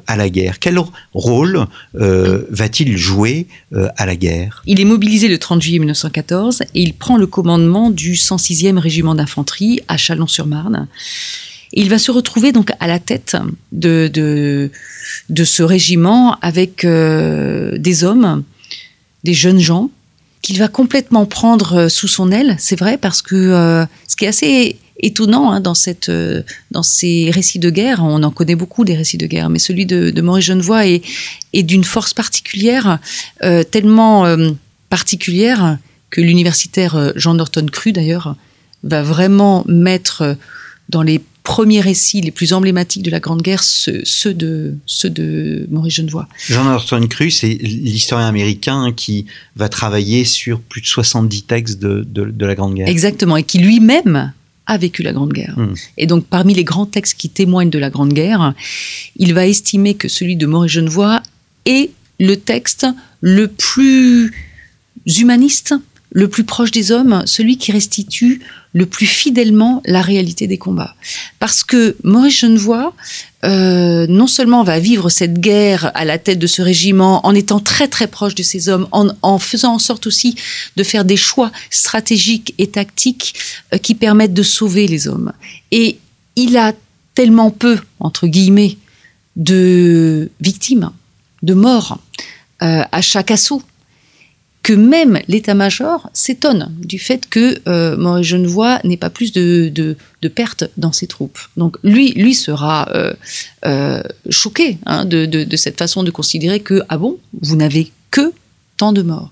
à 0.07 0.15
la 0.15 0.29
guerre. 0.29 0.59
Quel 0.59 0.79
rôle 1.13 1.65
va-t-il 1.93 2.95
jouer 2.95 3.47
à 3.73 4.05
la 4.05 4.15
guerre? 4.15 4.63
Il 4.65 4.79
est 4.79 4.85
mobilisé 4.85 5.27
le 5.27 5.37
30 5.37 5.61
juillet 5.61 5.79
1914 5.79 6.61
et 6.73 6.81
il 6.81 6.93
prend 7.01 7.17
le 7.17 7.25
commandement 7.25 7.89
du 7.89 8.13
106e 8.13 8.77
régiment 8.77 9.15
d'infanterie 9.15 9.81
à 9.87 9.97
Chalon-sur-Marne. 9.97 10.87
il 11.73 11.89
va 11.89 11.97
se 11.97 12.11
retrouver 12.11 12.51
donc 12.51 12.69
à 12.79 12.85
la 12.85 12.99
tête 12.99 13.35
de, 13.71 14.07
de, 14.13 15.43
ce 15.43 15.63
régiment 15.63 16.37
avec 16.41 16.85
euh, 16.85 17.75
des 17.79 18.03
hommes, 18.03 18.43
des 19.23 19.33
jeunes 19.33 19.59
gens, 19.59 19.89
qu'il 20.43 20.59
va 20.59 20.67
complètement 20.67 21.25
prendre 21.25 21.87
sous 21.87 22.07
son 22.07 22.31
aile, 22.31 22.55
c'est 22.59 22.77
vrai, 22.77 22.99
parce 22.99 23.23
que 23.23 23.35
euh, 23.35 23.83
ce 24.07 24.15
qui 24.15 24.25
est 24.25 24.27
assez 24.27 24.75
étonnant 24.99 25.51
hein, 25.51 25.59
dans, 25.59 25.73
cette, 25.73 26.11
dans 26.69 26.83
ces 26.83 27.31
récits 27.31 27.57
de 27.57 27.71
guerre, 27.71 28.03
on 28.03 28.21
en 28.21 28.29
connaît 28.29 28.55
beaucoup 28.55 28.85
des 28.85 28.95
récits 28.95 29.17
de 29.17 29.25
guerre, 29.25 29.49
mais 29.49 29.57
celui 29.57 29.87
de, 29.87 30.21
Maurice 30.21 30.45
Genevoix 30.45 30.85
est, 30.85 31.01
est 31.53 31.63
d'une 31.63 31.83
force 31.83 32.13
particulière, 32.13 32.99
euh, 33.43 33.63
tellement 33.63 34.23
particulière 34.89 35.79
que 36.11 36.21
l'universitaire 36.21 36.95
euh, 36.95 37.11
Jean 37.15 37.33
Norton 37.33 37.65
Cru, 37.71 37.91
d'ailleurs, 37.91 38.35
va 38.83 39.01
vraiment 39.01 39.63
mettre 39.67 40.21
euh, 40.21 40.33
dans 40.89 41.01
les 41.01 41.21
premiers 41.43 41.81
récits 41.81 42.21
les 42.21 42.29
plus 42.29 42.53
emblématiques 42.53 43.01
de 43.01 43.09
la 43.09 43.19
Grande 43.19 43.41
Guerre 43.41 43.63
ceux, 43.63 44.33
de, 44.33 44.75
ceux 44.85 45.09
de 45.09 45.67
Maurice 45.71 45.95
Genevoix. 45.95 46.27
Jean 46.47 46.65
Norton 46.65 47.07
Cru, 47.07 47.31
c'est 47.31 47.57
l'historien 47.61 48.27
américain 48.27 48.91
qui 48.95 49.25
va 49.55 49.67
travailler 49.67 50.23
sur 50.23 50.59
plus 50.59 50.81
de 50.81 50.85
70 50.85 51.43
textes 51.43 51.79
de, 51.79 52.03
de, 52.03 52.45
la 52.45 52.53
Grande 52.53 52.75
Guerre. 52.75 52.87
Exactement, 52.87 53.37
et 53.37 53.43
qui 53.43 53.57
lui-même 53.57 54.33
a 54.67 54.77
vécu 54.77 55.01
la 55.01 55.13
Grande 55.13 55.33
Guerre. 55.33 55.57
Hmm. 55.57 55.73
Et 55.97 56.05
donc, 56.05 56.25
parmi 56.25 56.53
les 56.53 56.63
grands 56.63 56.85
textes 56.85 57.17
qui 57.17 57.29
témoignent 57.29 57.71
de 57.71 57.79
la 57.79 57.89
Grande 57.89 58.13
Guerre, 58.13 58.53
il 59.15 59.33
va 59.33 59.47
estimer 59.47 59.95
que 59.95 60.07
celui 60.07 60.35
de 60.35 60.45
Maurice 60.45 60.73
Genevoix 60.73 61.23
est 61.65 61.89
le 62.19 62.35
texte 62.35 62.85
le 63.19 63.47
plus 63.47 64.31
humaniste, 65.07 65.73
le 66.11 66.27
plus 66.27 66.43
proche 66.43 66.71
des 66.71 66.91
hommes, 66.91 67.23
celui 67.25 67.57
qui 67.57 67.71
restitue 67.71 68.41
le 68.73 68.85
plus 68.85 69.05
fidèlement 69.05 69.81
la 69.85 70.01
réalité 70.01 70.45
des 70.47 70.57
combats. 70.57 70.95
Parce 71.39 71.63
que 71.63 71.95
Maurice 72.03 72.39
Genevoix, 72.39 72.93
euh, 73.45 74.05
non 74.07 74.27
seulement 74.27 74.63
va 74.63 74.79
vivre 74.79 75.09
cette 75.09 75.39
guerre 75.39 75.91
à 75.93 76.05
la 76.05 76.17
tête 76.17 76.39
de 76.39 76.47
ce 76.47 76.61
régiment 76.61 77.25
en 77.25 77.33
étant 77.33 77.59
très 77.59 77.87
très 77.87 78.07
proche 78.07 78.35
de 78.35 78.43
ces 78.43 78.69
hommes, 78.69 78.87
en, 78.91 79.39
faisant 79.39 79.73
en 79.73 79.79
sorte 79.79 80.05
aussi 80.05 80.35
de 80.75 80.83
faire 80.83 81.05
des 81.05 81.17
choix 81.17 81.51
stratégiques 81.69 82.53
et 82.57 82.67
tactiques 82.67 83.33
euh, 83.73 83.77
qui 83.77 83.95
permettent 83.95 84.33
de 84.33 84.43
sauver 84.43 84.87
les 84.87 85.07
hommes. 85.07 85.31
Et 85.71 85.97
il 86.35 86.57
a 86.57 86.73
tellement 87.15 87.51
peu, 87.51 87.79
entre 87.99 88.27
guillemets, 88.27 88.77
de 89.37 90.29
victimes, 90.41 90.91
de 91.41 91.53
morts 91.53 91.99
euh, 92.63 92.83
à 92.91 93.01
chaque 93.01 93.31
assaut 93.31 93.63
que 94.63 94.73
même 94.73 95.19
l'état-major 95.27 96.09
s'étonne 96.13 96.71
du 96.77 96.99
fait 96.99 97.27
que 97.27 97.59
euh, 97.67 97.97
Maurice 97.97 98.27
Genevoix 98.27 98.79
n'ait 98.83 98.97
pas 98.97 99.09
plus 99.09 99.31
de, 99.31 99.69
de, 99.73 99.95
pertes 100.27 100.65
dans 100.77 100.91
ses 100.91 101.07
troupes. 101.07 101.39
Donc 101.57 101.77
lui, 101.83 102.11
lui 102.11 102.35
sera 102.35 102.87
euh, 102.93 103.13
euh, 103.65 104.03
choqué 104.29 104.77
hein, 104.85 105.05
de, 105.05 105.25
de, 105.25 105.57
cette 105.57 105.79
façon 105.79 106.03
de 106.03 106.11
considérer 106.11 106.59
que, 106.59 106.83
ah 106.89 106.97
bon, 106.97 107.17
vous 107.41 107.55
n'avez 107.55 107.91
que 108.11 108.31
tant 108.77 108.93
de 108.93 109.01
morts. 109.01 109.31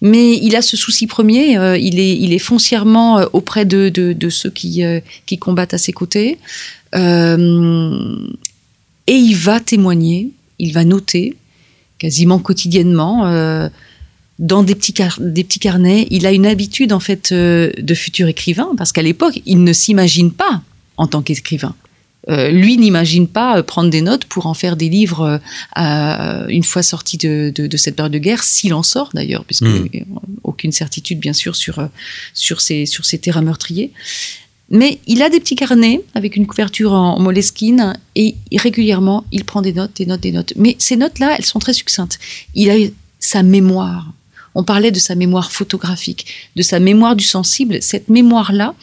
Mais 0.00 0.36
il 0.36 0.56
a 0.56 0.62
ce 0.62 0.76
souci 0.76 1.06
premier, 1.06 1.52
il, 1.78 2.00
est, 2.00 2.18
il 2.18 2.32
est 2.32 2.38
foncièrement 2.38 3.22
auprès 3.32 3.64
de, 3.64 3.88
de, 3.88 4.28
ceux 4.28 4.50
qui, 4.50 4.82
qui 5.24 5.38
combattent 5.38 5.72
à 5.72 5.78
ses 5.78 5.92
côtés. 5.92 6.38
et 6.92 6.98
il 9.06 9.34
va 9.34 9.60
témoigner, 9.60 10.32
il 10.58 10.72
va 10.72 10.84
noter 10.84 11.36
quasiment 11.98 12.38
quotidiennement 12.38 13.70
dans 14.38 14.62
des 14.62 14.74
petits, 14.74 14.94
des 15.20 15.44
petits 15.44 15.58
carnets. 15.58 16.06
Il 16.10 16.26
a 16.26 16.32
une 16.32 16.46
habitude, 16.46 16.92
en 16.92 17.00
fait, 17.00 17.32
euh, 17.32 17.70
de 17.78 17.94
futur 17.94 18.28
écrivain, 18.28 18.70
parce 18.76 18.92
qu'à 18.92 19.02
l'époque, 19.02 19.40
il 19.46 19.62
ne 19.62 19.72
s'imagine 19.72 20.32
pas 20.32 20.62
en 20.96 21.06
tant 21.06 21.22
qu'écrivain. 21.22 21.74
Euh, 22.30 22.50
lui 22.50 22.78
n'imagine 22.78 23.28
pas 23.28 23.58
euh, 23.58 23.62
prendre 23.62 23.90
des 23.90 24.00
notes 24.00 24.24
pour 24.24 24.46
en 24.46 24.54
faire 24.54 24.76
des 24.76 24.88
livres 24.88 25.40
une 25.76 26.64
fois 26.64 26.82
sorti 26.82 27.18
de, 27.18 27.52
cette 27.76 27.96
période 27.96 28.12
de 28.12 28.18
guerre, 28.18 28.42
s'il 28.42 28.74
en 28.74 28.82
sort 28.82 29.10
d'ailleurs, 29.14 29.44
puisque 29.44 29.64
hmm. 29.64 29.88
aucune 30.42 30.72
certitude 30.72 31.20
bien 31.20 31.34
sûr 31.34 31.54
sur, 31.54 31.88
sur, 32.32 32.60
ces, 32.60 32.86
sur 32.86 33.04
ces 33.04 33.18
terrains 33.18 33.42
meurtriers. 33.42 33.92
Mais 34.70 34.98
il 35.06 35.22
a 35.22 35.28
des 35.28 35.40
petits 35.40 35.56
carnets 35.56 36.00
avec 36.14 36.36
une 36.36 36.46
couverture 36.46 36.94
en, 36.94 37.20
moleskine 37.20 37.98
et 38.16 38.34
régulièrement 38.56 39.24
il 39.30 39.44
prend 39.44 39.60
des 39.60 39.74
notes, 39.74 39.94
des 39.94 40.06
notes, 40.06 40.22
des 40.22 40.32
notes. 40.32 40.54
Mais 40.56 40.76
ces 40.78 40.96
notes-là, 40.96 41.36
elles 41.36 41.44
sont 41.44 41.58
très 41.58 41.74
succinctes. 41.74 42.18
Il 42.54 42.70
a 42.70 42.76
sa 43.24 43.42
mémoire 43.42 44.12
on 44.54 44.64
parlait 44.64 44.90
de 44.90 44.98
sa 44.98 45.14
mémoire 45.14 45.52
photographique, 45.52 46.26
de 46.56 46.62
sa 46.62 46.78
mémoire 46.80 47.16
du 47.16 47.24
sensible. 47.24 47.82
Cette 47.82 48.08
mémoire-là, 48.08 48.74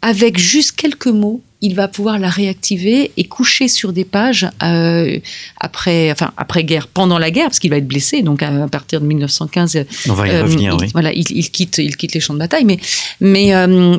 avec 0.00 0.38
juste 0.38 0.72
quelques 0.72 1.06
mots, 1.06 1.42
il 1.62 1.76
va 1.76 1.86
pouvoir 1.86 2.18
la 2.18 2.28
réactiver 2.28 3.12
et 3.16 3.24
coucher 3.24 3.68
sur 3.68 3.92
des 3.92 4.04
pages 4.04 4.48
euh, 4.64 5.18
après, 5.58 6.10
enfin 6.10 6.32
après 6.36 6.64
guerre, 6.64 6.88
pendant 6.88 7.18
la 7.18 7.30
guerre, 7.30 7.46
parce 7.46 7.60
qu'il 7.60 7.70
va 7.70 7.76
être 7.76 7.86
blessé. 7.86 8.22
Donc 8.22 8.42
à, 8.42 8.66
partir 8.66 9.00
de 9.00 9.06
1915, 9.06 9.84
on 10.08 10.12
va 10.14 10.26
y 10.26 10.30
euh, 10.32 10.42
revenir. 10.42 10.76
Il, 10.82 10.90
Voilà, 10.92 11.12
il, 11.12 11.24
quitte, 11.24 11.78
il 11.78 11.96
quitte 11.96 12.14
les 12.14 12.20
champs 12.20 12.34
de 12.34 12.40
bataille, 12.40 12.64
mais 12.64 12.78
mais 13.20 13.54
euh, 13.54 13.96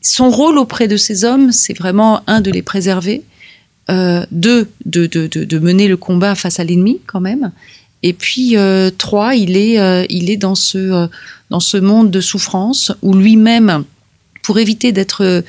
son 0.00 0.30
rôle 0.30 0.58
auprès 0.58 0.86
de 0.86 0.96
ces 0.96 1.24
hommes, 1.24 1.50
c'est 1.50 1.76
vraiment 1.76 2.22
un 2.28 2.40
de 2.40 2.50
les 2.50 2.62
préserver 2.62 3.22
deux, 3.88 4.70
de, 4.86 5.06
de, 5.06 5.26
de, 5.26 5.44
de 5.44 5.58
mener 5.58 5.86
le 5.86 5.98
combat 5.98 6.34
face 6.34 6.60
à 6.60 6.64
l'ennemi 6.64 7.00
quand 7.06 7.20
même. 7.20 7.52
Et 8.02 8.12
puis 8.12 8.56
euh, 8.56 8.90
trois, 8.96 9.34
il 9.34 9.56
est, 9.56 9.78
euh, 9.78 10.04
il 10.08 10.30
est 10.30 10.36
dans 10.36 10.54
ce, 10.54 10.78
euh, 10.78 11.06
dans 11.50 11.60
ce 11.60 11.76
monde 11.76 12.10
de 12.10 12.20
souffrance 12.20 12.92
où 13.02 13.14
lui-même, 13.14 13.84
pour 14.42 14.58
éviter 14.58 14.90
d'être 14.92 15.44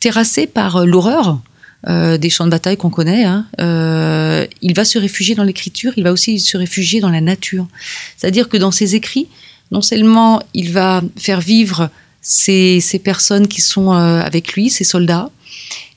terrassé 0.00 0.46
par 0.46 0.86
l'horreur 0.86 1.40
des 1.86 2.30
champs 2.30 2.44
de 2.44 2.50
bataille 2.50 2.76
qu'on 2.76 2.90
connaît, 2.90 3.24
hein, 3.24 3.46
il 4.62 4.74
va 4.74 4.84
se 4.84 4.98
réfugier 4.98 5.34
dans 5.34 5.44
l'écriture, 5.44 5.92
il 5.96 6.02
va 6.02 6.12
aussi 6.12 6.40
se 6.40 6.56
réfugier 6.56 7.00
dans 7.00 7.10
la 7.10 7.20
nature. 7.20 7.66
C'est-à-dire 8.16 8.48
que 8.48 8.56
dans 8.56 8.70
ses 8.70 8.94
écrits, 8.94 9.28
non 9.70 9.82
seulement 9.82 10.42
il 10.54 10.72
va 10.72 11.02
faire 11.16 11.40
vivre 11.40 11.90
ces, 12.22 12.80
ces 12.80 12.98
personnes 12.98 13.48
qui 13.48 13.60
sont 13.60 13.92
avec 13.92 14.54
lui, 14.54 14.70
ces 14.70 14.84
soldats, 14.84 15.30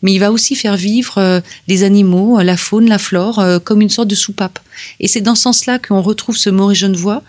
mais 0.02 0.14
il 0.14 0.20
va 0.20 0.32
aussi 0.32 0.56
faire 0.56 0.76
vivre 0.78 1.18
euh, 1.18 1.42
les 1.68 1.84
animaux, 1.84 2.40
euh, 2.40 2.44
la 2.44 2.58
faune, 2.58 2.88
la 2.90 2.98
flore, 2.98 3.40
euh, 3.40 3.60
comme 3.60 3.82
une 3.82 3.90
sorte 3.90 4.08
de 4.08 4.16
soupape. 4.16 4.60
Et 5.00 5.08
c'est 5.08 5.22
dans 5.22 5.36
ce 5.36 5.44
sens-là 5.44 5.80
qu'on 5.80 6.02
retrouve 6.02 6.38
ce 6.38 6.50
Maurice 6.50 6.80
Genevoix, 6.80 7.24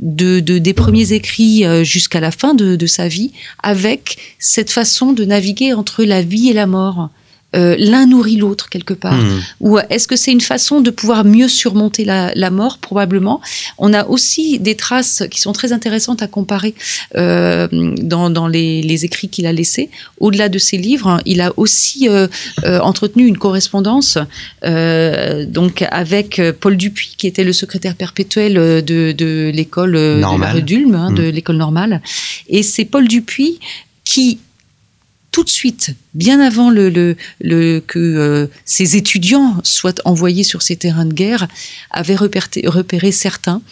de, 0.00 0.38
de- 0.40 0.58
des 0.58 0.74
premiers 0.74 1.12
écrits 1.12 1.64
euh, 1.64 1.82
jusqu'à 1.84 2.20
la 2.20 2.30
fin 2.30 2.54
de 2.54 2.86
sa 2.86 3.08
vie, 3.08 3.32
avec 3.62 4.18
cette 4.38 4.70
façon 4.70 5.12
de 5.12 5.24
naviguer 5.24 5.72
entre 5.72 6.04
la 6.04 6.22
vie 6.22 6.48
et 6.50 6.52
la 6.52 6.66
mort. 6.66 7.10
Euh, 7.56 7.76
L'un 7.78 8.06
nourrit 8.06 8.36
l'autre 8.36 8.68
quelque 8.68 8.92
part. 8.92 9.14
Hmm. 9.14 9.40
Ou 9.60 9.78
est-ce 9.88 10.06
que 10.06 10.16
c'est 10.16 10.32
une 10.32 10.42
façon 10.42 10.82
de 10.82 10.90
pouvoir 10.90 11.24
mieux 11.24 11.48
surmonter 11.48 12.04
la, 12.04 12.30
la 12.34 12.50
mort? 12.50 12.76
Probablement. 12.78 13.40
On 13.78 13.94
a 13.94 14.04
aussi 14.06 14.58
des 14.58 14.74
traces 14.74 15.22
qui 15.30 15.40
sont 15.40 15.52
très 15.52 15.72
intéressantes 15.72 16.20
à 16.22 16.26
comparer 16.26 16.74
euh, 17.16 17.66
dans, 18.02 18.28
dans 18.28 18.48
les, 18.48 18.82
les 18.82 19.04
écrits 19.06 19.30
qu'il 19.30 19.46
a 19.46 19.52
laissés. 19.52 19.88
Au-delà 20.20 20.50
de 20.50 20.58
ses 20.58 20.76
livres, 20.76 21.22
il 21.24 21.40
a 21.40 21.52
aussi 21.56 22.08
euh, 22.08 22.26
euh, 22.64 22.80
entretenu 22.80 23.26
une 23.26 23.38
correspondance 23.38 24.18
euh, 24.64 25.46
donc 25.46 25.82
avec 25.90 26.38
euh, 26.38 26.52
Paul 26.58 26.76
Dupuis, 26.76 27.14
qui 27.16 27.26
était 27.26 27.44
le 27.44 27.52
secrétaire 27.54 27.94
perpétuel 27.94 28.58
euh, 28.58 28.82
de, 28.82 29.12
de 29.12 29.50
l'école 29.54 29.96
euh, 29.96 30.16
de 30.16 30.20
la 30.20 30.26
Normale. 30.28 30.54
rue 30.56 30.62
d'Ulm, 30.62 30.94
hein, 30.94 31.10
de 31.12 31.22
Mm. 31.22 31.30
l'école 31.30 31.56
normale. 31.56 32.02
Et 32.48 32.62
c'est 32.62 32.84
Paul 32.84 33.08
Dupuis 33.08 33.58
qui 34.04 34.38
tout 35.38 35.44
de 35.44 35.50
suite, 35.50 35.94
bien 36.14 36.40
avant 36.40 36.68
le, 36.68 36.90
le, 36.90 37.16
le- 37.40 37.78
que 37.78 38.00
euh, 38.00 38.48
ces 38.64 38.96
étudiants 38.96 39.60
soient 39.62 39.94
envoyés 40.04 40.42
sur 40.42 40.62
ces 40.62 40.74
terrains 40.74 41.04
de 41.04 41.14
guerre, 41.14 41.46
avait 41.92 42.16
repéré, 42.16 42.48
repéré 42.66 43.12
certains 43.12 43.62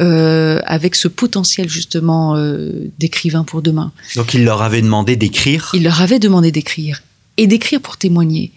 euh, 0.00 0.60
avec 0.66 0.94
ce 0.96 1.08
potentiel 1.08 1.66
justement 1.70 2.36
euh, 2.36 2.90
d'écrivain 2.98 3.42
pour 3.42 3.62
demain. 3.62 3.90
Donc 4.16 4.34
il 4.34 4.44
leur 4.44 4.60
avait 4.60 4.82
demandé 4.82 5.16
d'écrire. 5.16 5.70
Il 5.72 5.84
leur 5.84 6.02
avait 6.02 6.18
demandé 6.18 6.52
d'écrire 6.52 7.02
et 7.38 7.46
d'écrire 7.46 7.80
pour 7.80 7.96
témoigner. 7.96 8.52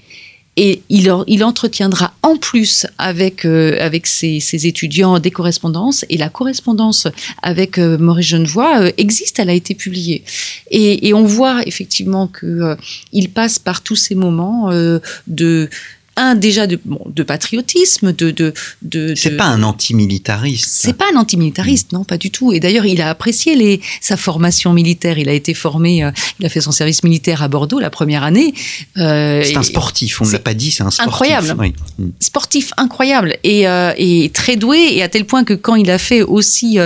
Et 0.60 0.82
il, 0.90 1.12
entretiendra 1.44 2.14
en 2.24 2.36
plus 2.36 2.88
avec, 2.98 3.46
euh, 3.46 3.78
avec 3.80 4.08
ses, 4.08 4.40
ses 4.40 4.66
étudiants 4.66 5.20
des 5.20 5.30
correspondances. 5.30 6.04
Et 6.10 6.18
la 6.18 6.30
correspondance 6.30 7.08
avec 7.44 7.78
euh, 7.78 7.98
Maurice 8.00 8.28
Genevoix 8.28 8.82
euh, 8.82 8.92
existe, 8.98 9.38
elle 9.38 9.52
a 9.52 9.54
été 9.54 9.76
publiée. 9.76 10.24
Et, 10.72 11.08
et 11.08 11.14
on 11.14 11.26
voit 11.26 11.62
effectivement 11.68 12.28
que 12.28 12.46
euh, 12.46 12.76
il 13.14 13.30
passe 13.30 13.60
par 13.60 13.82
tous 13.82 13.96
ces 13.96 14.16
moments 14.16 14.72
euh, 14.72 15.00
de 15.28 15.70
un 16.18 16.36
déjà 16.36 16.68
de, 16.68 16.80
bon, 16.84 17.00
de 17.08 17.24
patriotisme, 17.24 18.12
de 18.14 18.32
de 18.32 18.54
de. 18.82 19.14
C'est 19.16 19.32
de- 19.32 19.38
pas 19.38 19.46
un 19.46 19.64
antimilitariste. 19.64 20.68
c'est 20.70 20.94
pas 20.98 21.06
un 21.14 21.18
antimilitariste, 21.18 21.92
non, 21.94 22.04
pas 22.04 22.18
du 22.18 22.32
tout. 22.32 22.52
Et 22.54 22.60
d'ailleurs, 22.60 22.86
il 22.86 23.02
a 23.02 23.10
apprécié 23.10 23.56
les, 23.56 23.80
sa 24.02 24.18
formation 24.18 24.74
militaire. 24.74 25.18
Il 25.20 25.30
a 25.30 25.34
été 25.34 25.54
formé, 25.54 26.04
euh, 26.04 26.12
il 26.40 26.46
a 26.46 26.50
fait 26.50 26.62
son 26.62 26.72
service 26.72 27.04
militaire 27.04 27.42
à 27.44 27.48
Bordeaux 27.48 27.80
la 27.80 27.90
première 27.90 28.24
année. 28.24 28.54
Euh, 28.98 29.42
C'est 29.46 29.56
un 29.58 29.64
sportif, 29.64 30.22
on 30.22 30.26
ne 30.26 30.32
l'a 30.32 30.40
pas 30.40 30.54
dit, 30.54 30.72
c'est 30.72 30.84
un 30.84 30.92
sportif. 30.92 31.08
incroyable. 31.14 31.56
Oui. 31.60 31.74
Sportif 32.20 32.74
incroyable 32.78 33.38
et, 33.44 33.68
euh, 33.68 33.94
et 33.98 34.30
très 34.34 34.56
doué 34.56 34.80
et 34.92 35.04
à 35.04 35.10
tel 35.10 35.26
point 35.26 35.44
que 35.44 35.54
quand 35.54 35.76
il 35.76 35.90
a 35.92 35.98
fait 35.98 36.22
aussi 36.24 36.78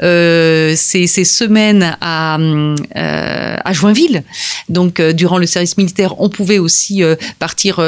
ses, 0.00 1.06
ses 1.06 1.24
semaines 1.24 1.96
à, 2.00 2.38
à 3.64 3.72
Joinville, 3.72 4.22
donc 4.68 5.00
durant 5.00 5.38
le 5.38 5.46
service 5.46 5.76
militaire, 5.76 6.20
on 6.20 6.28
pouvait 6.28 6.58
aussi 6.58 7.02
partir 7.38 7.80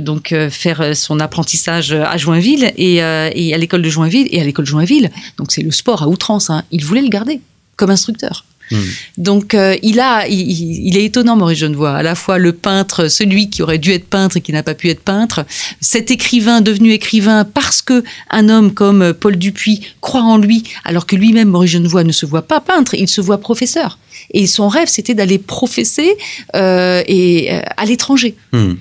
donc 0.00 0.32
euh, 0.32 0.50
faire 0.50 0.96
son 0.96 1.20
apprentissage 1.20 1.92
à 1.92 2.16
Joinville 2.16 2.72
et, 2.76 3.02
euh, 3.02 3.30
et 3.34 3.54
à 3.54 3.58
l'école 3.58 3.82
de 3.82 3.88
Joinville 3.88 4.28
et 4.30 4.40
à 4.40 4.44
l'école 4.44 4.64
de 4.64 4.70
Joinville, 4.70 5.10
donc 5.38 5.52
c'est 5.52 5.62
le 5.62 5.70
sport 5.70 6.02
à 6.02 6.08
outrance. 6.08 6.50
hein, 6.50 6.64
il 6.70 6.84
voulait 6.84 7.02
le 7.02 7.08
garder 7.08 7.40
comme 7.76 7.90
instructeur. 7.90 8.44
Hmm. 8.70 8.76
Donc 9.18 9.54
euh, 9.54 9.76
il 9.82 9.98
a, 9.98 10.28
il, 10.28 10.96
est 10.96 11.04
étonnant 11.04 11.36
Maurice 11.36 11.58
Genevoix, 11.58 11.92
à 11.92 12.02
la 12.02 12.14
fois 12.14 12.38
le 12.38 12.52
peintre, 12.52 13.08
celui 13.08 13.50
qui 13.50 13.62
aurait 13.62 13.78
dû 13.78 13.90
être 13.90 14.06
peintre 14.06 14.36
et 14.36 14.40
qui 14.40 14.52
n'a 14.52 14.62
pas 14.62 14.74
pu 14.74 14.90
être 14.90 15.00
peintre, 15.00 15.44
cet 15.80 16.10
écrivain 16.10 16.60
devenu 16.60 16.92
écrivain 16.92 17.44
parce 17.44 17.82
que 17.82 18.04
un 18.30 18.48
homme 18.48 18.72
comme 18.72 19.12
Paul 19.12 19.36
Dupuis 19.36 19.80
croit 20.00 20.22
en 20.22 20.38
lui, 20.38 20.64
alors 20.84 21.06
que 21.06 21.16
lui-même 21.16 21.48
Maurice 21.48 21.72
Genevoix 21.72 22.04
ne 22.04 22.12
se 22.12 22.26
voit 22.26 22.42
pas 22.42 22.60
peintre, 22.60 22.94
il 22.94 23.08
se 23.08 23.20
voit 23.20 23.38
professeur. 23.38 23.98
Et 24.32 24.46
son 24.46 24.68
rêve, 24.68 24.88
c'était 24.88 25.14
d'aller 25.14 25.38
professer 25.38 26.16
euh, 26.54 27.02
et 27.06 27.52
euh, 27.52 27.60
à 27.76 27.84
l'étranger. 27.84 28.36
Hmm. 28.52 28.74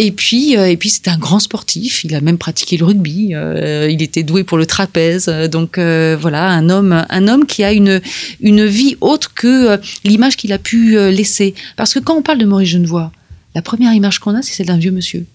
Et 0.00 0.12
puis, 0.12 0.56
euh, 0.56 0.68
et 0.70 0.76
puis 0.76 0.90
c'est 0.90 1.08
un 1.08 1.18
grand 1.18 1.40
sportif. 1.40 2.04
Il 2.04 2.14
a 2.14 2.20
même 2.20 2.38
pratiqué 2.38 2.76
le 2.76 2.84
rugby. 2.84 3.34
euh, 3.34 3.88
il 3.90 4.00
était 4.00 4.22
doué 4.22 4.44
pour 4.44 4.56
le 4.56 4.64
trapèze. 4.64 5.26
euh, 5.28 5.48
donc 5.48 5.76
voilà, 5.78 6.46
un 6.48 6.70
homme, 6.70 7.04
un 7.08 7.28
homme 7.28 7.46
qui 7.46 7.64
a 7.64 7.72
une 7.72 8.00
une 8.40 8.64
vie 8.64 8.96
autre 9.00 9.34
que 9.34 9.78
l'image 10.04 10.36
qu'il 10.36 10.52
a 10.52 10.58
pu 10.58 10.92
laisser. 11.10 11.54
Parce 11.76 11.94
que 11.94 11.98
quand 11.98 12.16
on 12.16 12.22
parle 12.22 12.38
de 12.38 12.44
Maurice 12.46 12.68
Genevoix, 12.70 13.10
la 13.54 13.62
première 13.62 13.92
image 13.92 14.20
qu'on 14.20 14.34
a, 14.36 14.42
c'est 14.42 14.54
celle 14.54 14.66
d'un 14.66 14.78
vieux 14.78 14.92
monsieur. 14.92 15.26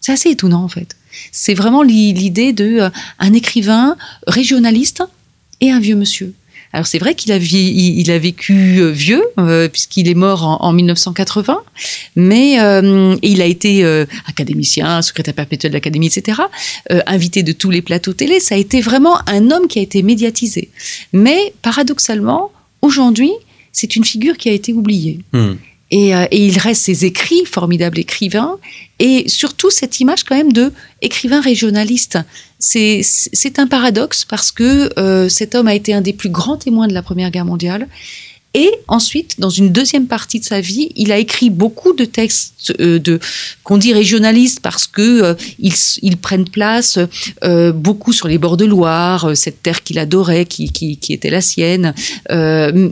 C'est 0.00 0.12
assez 0.12 0.30
étonnant 0.30 0.62
en 0.64 0.68
fait. 0.68 0.96
C'est 1.32 1.54
vraiment 1.54 1.82
l'i- 1.82 2.12
l'idée 2.12 2.52
de 2.52 2.90
un 3.18 3.32
écrivain 3.32 3.96
régionaliste 4.26 5.02
et 5.60 5.70
un 5.70 5.80
vieux 5.80 5.96
monsieur. 5.96 6.34
Alors 6.72 6.86
c'est 6.86 6.98
vrai 6.98 7.14
qu'il 7.14 7.32
a, 7.32 7.36
il 7.36 8.10
a 8.10 8.18
vécu 8.18 8.78
euh, 8.78 8.90
vieux, 8.90 9.24
euh, 9.38 9.68
puisqu'il 9.68 10.08
est 10.08 10.14
mort 10.14 10.44
en, 10.44 10.62
en 10.62 10.72
1980, 10.72 11.62
mais 12.14 12.60
euh, 12.60 13.16
il 13.22 13.42
a 13.42 13.44
été 13.44 13.84
académicien, 14.26 15.02
secrétaire 15.02 15.34
perpétuel 15.34 15.72
de 15.72 15.76
l'Académie, 15.76 16.06
etc., 16.06 16.42
invité 17.06 17.42
de 17.42 17.52
tous 17.52 17.70
les 17.70 17.82
plateaux 17.82 18.12
télé. 18.12 18.40
Ça 18.40 18.54
a 18.54 18.58
été 18.58 18.80
vraiment 18.80 19.18
un 19.28 19.50
homme 19.50 19.66
qui 19.68 19.78
a 19.78 19.82
été 19.82 20.02
médiatisé. 20.02 20.70
Mais 21.12 21.52
paradoxalement, 21.62 22.50
aujourd'hui, 22.82 23.32
c'est 23.72 23.96
une 23.96 24.04
figure 24.04 24.36
qui 24.36 24.48
a 24.48 24.52
été 24.52 24.72
oubliée. 24.72 25.20
Hmm. 25.32 25.54
Et, 25.90 26.14
euh, 26.14 26.26
et 26.30 26.46
il 26.46 26.58
reste 26.58 26.82
ses 26.82 27.04
écrits, 27.04 27.44
formidable 27.44 27.98
écrivain, 27.98 28.58
et 29.00 29.28
surtout 29.28 29.70
cette 29.70 29.98
image 30.00 30.24
quand 30.24 30.36
même 30.36 30.52
de 30.52 30.72
écrivain 31.02 31.40
régionaliste. 31.40 32.18
C'est 32.58 33.58
un 33.58 33.66
paradoxe 33.66 34.24
parce 34.24 34.52
que 34.52 34.90
euh, 34.98 35.28
cet 35.28 35.54
homme 35.54 35.66
a 35.66 35.74
été 35.74 35.94
un 35.94 36.02
des 36.02 36.12
plus 36.12 36.28
grands 36.28 36.58
témoins 36.58 36.86
de 36.86 36.94
la 36.94 37.02
Première 37.02 37.30
Guerre 37.30 37.46
mondiale. 37.46 37.88
Et 38.52 38.70
ensuite, 38.88 39.38
dans 39.38 39.48
une 39.48 39.70
deuxième 39.70 40.06
partie 40.08 40.40
de 40.40 40.44
sa 40.44 40.60
vie, 40.60 40.90
il 40.96 41.12
a 41.12 41.18
écrit 41.18 41.50
beaucoup 41.50 41.92
de 41.92 42.04
textes 42.04 42.72
euh, 42.80 42.98
de 42.98 43.20
qu'on 43.62 43.78
dit 43.78 43.92
régionalistes 43.92 44.58
parce 44.60 44.88
que 44.88 45.22
euh, 45.22 45.34
ils, 45.60 45.72
ils 46.02 46.16
prennent 46.16 46.48
place 46.48 46.98
euh, 47.44 47.70
beaucoup 47.70 48.12
sur 48.12 48.26
les 48.26 48.38
bords 48.38 48.56
de 48.56 48.64
Loire, 48.64 49.36
cette 49.36 49.62
terre 49.62 49.84
qu'il 49.84 50.00
adorait, 50.00 50.46
qui, 50.46 50.72
qui, 50.72 50.96
qui 50.96 51.12
était 51.12 51.30
la 51.30 51.40
sienne. 51.40 51.94
Et 52.28 52.32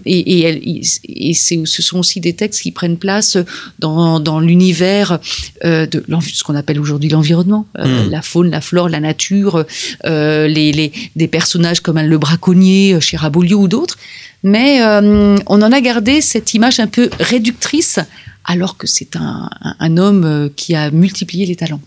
et, 0.06 0.40
elle- 0.42 0.60
et 0.64 1.34
c'est- 1.34 1.66
ce 1.66 1.82
sont 1.82 1.98
aussi 1.98 2.20
des 2.20 2.34
textes 2.34 2.62
qui 2.62 2.70
prennent 2.70 2.96
place 2.96 3.36
dans, 3.80 4.20
dans 4.20 4.38
l'univers 4.38 5.18
de 5.64 6.04
ce 6.32 6.44
qu'on 6.44 6.54
appelle 6.54 6.78
aujourd'hui 6.78 7.08
l'environnement, 7.10 7.66
euh, 7.78 8.06
Mm. 8.06 8.10
la 8.10 8.22
faune, 8.22 8.50
la 8.50 8.60
flore, 8.60 8.88
la 8.88 9.00
nature, 9.00 9.64
les, 10.04 10.72
les, 10.72 10.92
des 11.16 11.26
personnages 11.28 11.80
comme 11.80 11.98
le 11.98 12.18
braconnier 12.18 13.00
chez 13.00 13.16
Rabelio 13.16 13.58
ou 13.62 13.66
d'autres. 13.68 13.98
Mais 14.42 14.80
euh, 14.82 15.36
on 15.46 15.62
en 15.62 15.72
a 15.72 15.80
gardé 15.80 16.20
cette 16.20 16.54
image 16.54 16.80
un 16.80 16.86
peu 16.86 17.10
réductrice, 17.18 17.98
alors 18.44 18.76
que 18.76 18.86
c'est 18.86 19.16
un, 19.16 19.50
un, 19.60 19.74
un 19.78 19.96
homme 19.96 20.24
euh, 20.24 20.48
qui 20.54 20.74
a 20.74 20.90
multiplié 20.90 21.44
les 21.46 21.56
talents. 21.56 21.80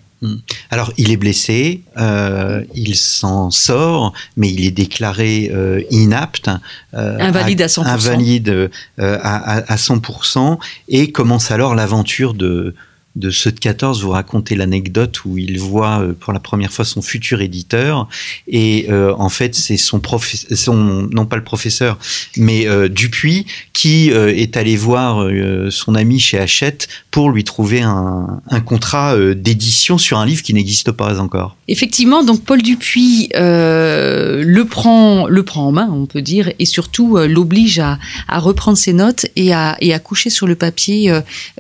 Alors, 0.70 0.94
il 0.98 1.10
est 1.10 1.18
blessé, 1.18 1.82
euh, 1.98 2.64
il 2.76 2.96
s'en 2.96 3.50
sort, 3.50 4.14
mais 4.38 4.52
il 4.52 4.64
est 4.64 4.70
déclaré 4.70 5.50
euh, 5.52 5.82
inapte. 5.90 6.48
euh, 6.94 7.18
Invalide 7.20 7.64
à 7.64 7.66
100%. 7.66 7.86
Invalide 7.88 8.50
euh, 8.50 8.68
à, 9.00 9.56
à- 9.58 9.74
à 9.74 9.76
100%. 9.78 10.60
Et 10.90 11.12
commence 11.12 11.50
alors 11.50 11.74
l'aventure 11.74 12.36
de, 12.36 12.76
de 13.16 13.30
ceux 13.30 13.52
de 13.52 13.60
14. 13.60 14.04
Vous 14.04 14.12
racontez 14.12 14.56
l'anecdote 14.56 15.26
où 15.26 15.38
il 15.38 15.60
voit 15.60 16.02
euh, 16.02 16.14
pour 16.18 16.34
la 16.34 16.40
première 16.40 16.72
fois 16.72 16.86
son 16.86 17.02
futur 17.02 17.42
éditeur. 17.42 18.08
Et 18.48 18.88
euh, 18.90 19.14
en 19.18 19.30
fait, 19.30 19.56
c'est 19.56 19.78
son 19.78 20.00
professeur, 20.00 20.74
non 20.74 21.26
pas 21.26 21.36
le 21.36 21.44
professeur, 21.44 21.98
mais 22.38 22.68
euh, 22.68 22.88
Dupuis, 22.88 23.46
qui 23.74 24.10
est 24.10 24.58
allé 24.58 24.76
voir 24.76 25.28
son 25.72 25.96
ami 25.96 26.20
chez 26.20 26.38
Hachette 26.38 26.88
pour 27.10 27.32
lui 27.32 27.44
trouver 27.44 27.82
un, 27.82 28.42
contrat 28.64 29.18
d'édition 29.34 29.98
sur 29.98 30.20
un 30.20 30.26
livre 30.26 30.44
qui 30.44 30.54
n'existe 30.54 30.92
pas 30.92 31.20
encore. 31.20 31.56
Effectivement, 31.68 32.24
donc 32.24 32.44
Paul 32.44 32.62
Dupuis 32.62 33.30
le 33.34 34.64
prend, 34.64 35.28
le 35.28 35.44
prend 35.44 35.68
en 35.68 35.72
main, 35.72 35.90
on 35.92 36.06
peut 36.06 36.22
dire, 36.22 36.52
et 36.60 36.66
surtout 36.66 37.18
l'oblige 37.18 37.80
à, 37.80 37.98
reprendre 38.30 38.78
ses 38.78 38.94
notes 38.94 39.26
et 39.36 39.52
à, 39.52 39.78
coucher 40.04 40.30
sur 40.30 40.46
le 40.46 40.56
papier 40.56 41.12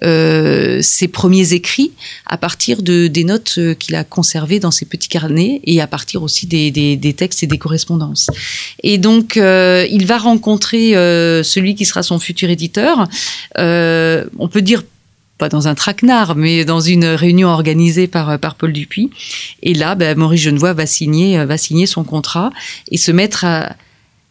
ses 0.01 1.07
premiers 1.07 1.40
écrits 1.41 1.91
à 2.25 2.37
partir 2.37 2.81
de, 2.81 3.07
des 3.07 3.23
notes 3.23 3.55
euh, 3.57 3.73
qu'il 3.73 3.95
a 3.95 4.03
conservées 4.03 4.59
dans 4.59 4.71
ses 4.71 4.85
petits 4.85 5.09
carnets 5.09 5.61
et 5.63 5.81
à 5.81 5.87
partir 5.87 6.23
aussi 6.23 6.47
des, 6.47 6.71
des, 6.71 7.13
textes 7.13 7.43
et 7.43 7.47
des 7.47 7.57
correspondances. 7.57 8.29
Et 8.83 8.97
donc, 8.97 9.37
euh, 9.37 9.85
il 9.89 10.05
va 10.05 10.17
rencontrer 10.17 10.95
euh, 10.95 11.43
celui 11.43 11.75
qui 11.75 11.85
sera 11.85 12.03
son 12.03 12.19
futur 12.19 12.49
éditeur. 12.49 13.07
On 13.57 14.47
peut 14.51 14.61
dire 14.61 14.83
pas 15.37 15.49
dans 15.49 15.67
un 15.67 15.73
traquenard, 15.73 16.35
mais 16.35 16.65
dans 16.65 16.81
une 16.81 17.05
réunion 17.05 17.49
organisée 17.49 18.07
par, 18.07 18.37
par 18.39 18.55
Paul 18.55 18.71
Dupuis. 18.71 19.09
Et 19.63 19.73
là, 19.73 19.95
ben, 19.95 20.15
Maurice 20.17 20.41
Genevoix 20.41 20.73
va 20.73 20.85
signer, 20.85 21.43
va 21.45 21.57
signer 21.57 21.87
son 21.87 22.03
contrat 22.03 22.51
et 22.91 22.97
se 22.97 23.11
mettre 23.11 23.43
à, 23.45 23.75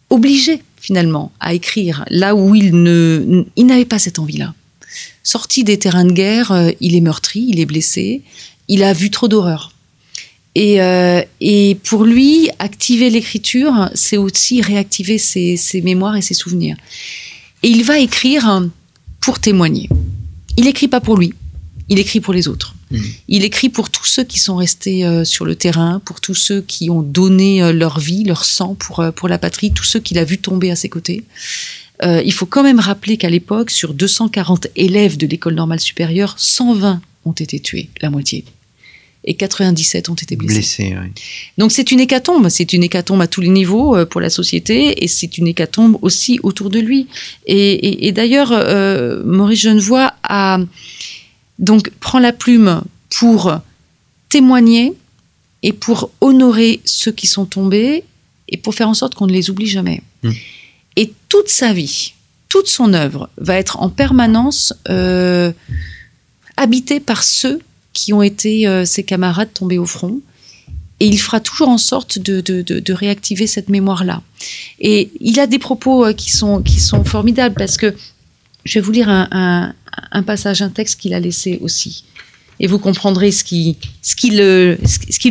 obligé 0.09 0.63
finalement 0.81 1.33
à 1.41 1.55
écrire 1.55 2.05
là 2.09 2.35
où 2.35 2.55
il 2.55 3.47
il 3.57 3.67
n'avait 3.67 3.85
pas 3.85 3.99
cette 3.99 4.19
envie-là. 4.19 4.55
Sorti 5.23 5.65
des 5.65 5.79
terrains 5.79 6.05
de 6.05 6.13
guerre, 6.13 6.53
euh, 6.53 6.71
il 6.81 6.97
est 6.97 7.01
meurtri, 7.01 7.45
il 7.49 7.61
est 7.61 7.67
blessé, 7.67 8.23
il 8.69 8.83
a 8.83 8.93
vu 8.93 9.11
trop 9.11 9.29
d'horreur. 9.29 9.73
Et, 10.55 10.83
euh, 10.83 11.23
et 11.41 11.77
pour 11.85 12.05
lui, 12.05 12.51
activer 12.59 13.11
l'écriture, 13.11 13.91
c'est 13.95 14.17
aussi 14.17 14.63
réactiver 14.63 15.19
ses, 15.19 15.57
ses 15.57 15.81
mémoires 15.81 16.17
et 16.17 16.23
ses 16.23 16.35
souvenirs. 16.35 16.77
Et 17.63 17.69
il 17.69 17.85
va 17.85 17.99
écrire 17.99 18.69
pour 19.21 19.39
témoigner. 19.39 19.89
Il 20.57 20.67
écrit 20.67 20.89
pas 20.89 21.01
pour 21.01 21.17
lui, 21.17 21.33
il 21.89 21.99
écrit 21.99 22.21
pour 22.21 22.35
les 22.35 22.49
autres. 22.49 22.75
Mmh. 22.91 22.99
Il 23.29 23.45
écrit 23.45 23.69
pour 23.69 23.91
tous 23.91 24.07
ceux 24.07 24.25
qui 24.25 24.41
sont 24.41 24.57
restés 24.57 25.05
euh, 25.05 25.25
sur 25.25 25.45
le 25.45 25.55
terrain, 25.55 26.03
pour 26.05 26.21
tous 26.21 26.35
ceux 26.35 26.61
qui 26.61 26.91
ont 26.91 27.03
donné 27.03 27.63
euh, 27.63 27.73
leur 27.73 28.01
vie, 28.01 28.25
leur 28.25 28.45
sang 28.45 28.75
pour, 28.75 29.05
pour 29.15 29.29
la 29.29 29.39
patrie, 29.39 29.73
tous 29.73 29.85
ceux 29.85 30.01
qu'il 30.01 30.19
a 30.19 30.25
vu 30.25 30.39
tomber 30.39 30.73
à 30.73 30.77
ses 30.77 30.89
côtés. 30.89 31.25
Euh, 32.03 32.23
il 32.25 32.33
faut 32.33 32.47
quand 32.47 32.63
même 32.63 32.81
rappeler 32.81 33.17
qu'à 33.17 33.29
l'époque, 33.31 33.71
sur 33.71 33.93
240 33.95 34.69
élèves 34.77 35.17
de 35.17 35.27
l'école 35.27 35.55
normale 35.55 35.81
supérieure, 35.81 36.35
120 36.39 37.01
ont 37.27 37.33
été 37.33 37.61
tués, 37.61 37.91
la 38.01 38.09
moitié. 38.11 38.45
Et 39.25 39.35
97 39.35 40.09
ont 40.09 40.15
été 40.15 40.35
blessés. 40.35 40.97
Oui. 40.99 41.09
Donc 41.59 41.73
c'est 41.73 41.93
une 41.93 42.01
hécatombe, 42.01 42.49
c'est 42.49 42.73
une 42.73 42.83
hécatombe 42.83 43.21
à 43.21 43.27
tous 43.27 43.43
les 43.43 43.51
niveaux 43.51 43.95
euh, 43.95 44.07
pour 44.07 44.23
la 44.23 44.31
société 44.31 45.05
et 45.05 45.09
c'est 45.09 45.37
une 45.37 45.47
hécatombe 45.47 45.99
aussi 46.01 46.41
autour 46.43 46.71
de 46.71 46.79
lui. 46.81 47.07
Et, 47.45 47.73
et- 47.73 48.07
et 48.09 48.13
d'ailleurs, 48.13 48.51
euh, 48.53 49.23
Maurice 49.25 49.61
Genevoix 49.61 50.15
a 50.23 50.59
donc 51.59 51.91
prend 52.01 52.19
la 52.19 52.33
plume 52.33 52.81
pour 53.11 53.53
témoigner 54.31 54.95
et 55.63 55.73
pour 55.75 56.11
honorer 56.23 56.81
ceux 56.87 57.13
qui 57.13 57.27
sont 57.27 57.45
tombés 57.45 58.05
et 58.49 58.57
pour 58.57 58.75
faire 58.75 58.89
en 58.89 58.95
sorte 58.95 59.15
qu'on 59.15 59.27
ne 59.27 59.33
les 59.33 59.51
oublie 59.51 59.67
jamais. 59.67 60.03
Mm. 60.23 60.31
Et 60.97 61.13
toute 61.29 61.49
sa 61.49 61.73
vie, 61.73 62.15
toute 62.49 62.67
son 62.67 62.93
œuvre 62.93 63.31
va 63.39 63.55
être 63.55 63.81
en 63.81 63.89
permanence 63.89 64.75
euh, 64.89 65.53
habitée 66.57 67.01
par 67.01 67.23
ceux 67.23 67.61
qui 67.93 68.13
ont 68.13 68.23
été 68.23 68.67
euh, 68.67 68.85
ses 68.85 69.05
camarades 69.05 69.53
tombés 69.55 69.79
au 69.79 69.87
front. 69.87 70.21
Et 70.99 71.07
il 71.07 71.19
fera 71.19 71.41
toujours 71.41 71.69
en 71.69 71.79
sorte 71.79 72.19
de, 72.19 72.93
réactiver 72.93 73.47
cette 73.47 73.71
mémoire-là. 73.71 74.23
Et 74.81 75.11
il 75.21 75.41
a 75.41 75.47
des 75.47 75.59
propos 75.59 76.05
euh, 76.05 76.13
qui 76.13 76.31
sont, 76.31 76.63
formidables 77.05 77.55
parce 77.57 77.79
que 77.79 77.95
je 78.65 78.79
vais 78.79 78.85
vous 78.85 78.93
lire 78.93 79.09
un, 79.09 79.75
passage, 80.27 80.61
un 80.61 80.69
texte 80.69 81.01
qu'il 81.01 81.15
a 81.15 81.21
laissé 81.21 81.59
aussi. 81.63 82.05
Et 82.59 82.67
vous 82.67 82.79
comprendrez 82.79 83.31
ce 83.31 83.43
qui, 83.45 83.79
le, 84.25 84.77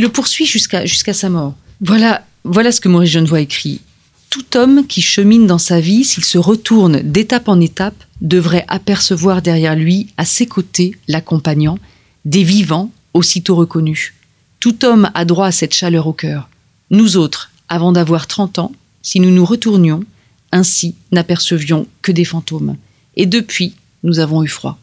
poursuit 0.07 0.47
jusqu'à 0.47 0.85
jusqu'à 0.87 1.13
sa 1.13 1.29
mort. 1.29 1.53
Voilà, 1.81 2.25
voilà 2.43 2.71
ce 2.71 2.81
que 2.81 2.89
Maurice 2.89 3.11
Genevoix 3.11 3.41
écrit. 3.41 3.81
Tout 4.29 4.57
homme 4.57 4.85
qui 4.85 5.01
chemine 5.01 5.47
dans 5.47 5.57
sa 5.57 5.79
vie, 5.79 6.05
s'il 6.05 6.23
se 6.23 6.37
retourne 6.37 7.01
d'étape 7.01 7.47
en 7.47 7.59
étape, 7.59 8.03
devrait 8.21 8.65
apercevoir 8.67 9.41
derrière 9.41 9.75
lui, 9.75 10.07
à 10.17 10.25
ses 10.25 10.45
côtés, 10.45 10.95
l'accompagnant, 11.07 11.79
des 12.25 12.43
vivants 12.43 12.91
aussitôt 13.15 13.55
reconnus. 13.55 14.13
Tout 14.59 14.85
homme 14.85 15.09
a 15.15 15.25
droit 15.25 15.47
à 15.47 15.51
cette 15.51 15.73
chaleur 15.73 16.05
au 16.05 16.13
cœur. 16.13 16.47
Nous 16.91 17.17
autres, 17.17 17.49
avant 17.69 17.91
d'avoir 17.91 18.27
30 18.27 18.59
ans, 18.59 18.71
si 19.01 19.19
nous 19.19 19.31
nous 19.31 19.45
retournions, 19.45 20.03
ainsi 20.51 20.95
n'apercevions 21.11 21.87
que 22.03 22.11
des 22.11 22.25
fantômes. 22.25 22.77
Et 23.15 23.25
depuis, 23.25 23.73
nous 24.03 24.19
avons 24.19 24.43
eu 24.43 24.47
froid. 24.47 24.77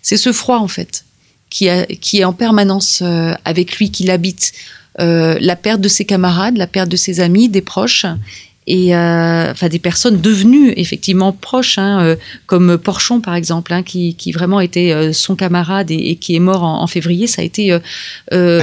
C'est 0.00 0.16
ce 0.16 0.32
froid, 0.32 0.58
en 0.58 0.68
fait, 0.68 1.04
qui, 1.50 1.68
a- 1.68 1.86
qui 1.86 2.18
est 2.18 2.24
en 2.24 2.32
permanence 2.32 3.00
euh, 3.02 3.32
avec 3.44 3.76
lui, 3.78 3.90
qui 3.90 4.04
l'habite. 4.04 4.52
Euh, 5.00 5.38
la 5.40 5.54
perte 5.54 5.80
de 5.80 5.86
ses 5.88 6.04
camarades, 6.04 6.56
la 6.56 6.66
perte 6.66 6.88
de 6.88 6.96
ses 6.96 7.20
amis, 7.20 7.48
des 7.48 7.60
proches, 7.62 8.04
et 8.66 8.94
euh, 8.96 9.50
enfin 9.52 9.68
des 9.68 9.78
personnes 9.78 10.20
devenues 10.20 10.72
effectivement 10.76 11.32
proches, 11.32 11.78
hein, 11.78 12.00
euh, 12.02 12.16
comme 12.46 12.76
Porchon 12.76 13.20
par 13.20 13.34
exemple, 13.36 13.72
hein, 13.72 13.82
qui, 13.84 14.14
qui 14.16 14.32
vraiment 14.32 14.60
était 14.60 14.90
euh, 14.92 15.12
son 15.12 15.36
camarade 15.36 15.90
et, 15.92 16.10
et 16.10 16.16
qui 16.16 16.34
est 16.34 16.40
mort 16.40 16.64
en, 16.64 16.82
en 16.82 16.86
février. 16.88 17.26
Ça 17.28 17.42
a 17.42 17.44
été 17.44 17.70
À 17.72 17.80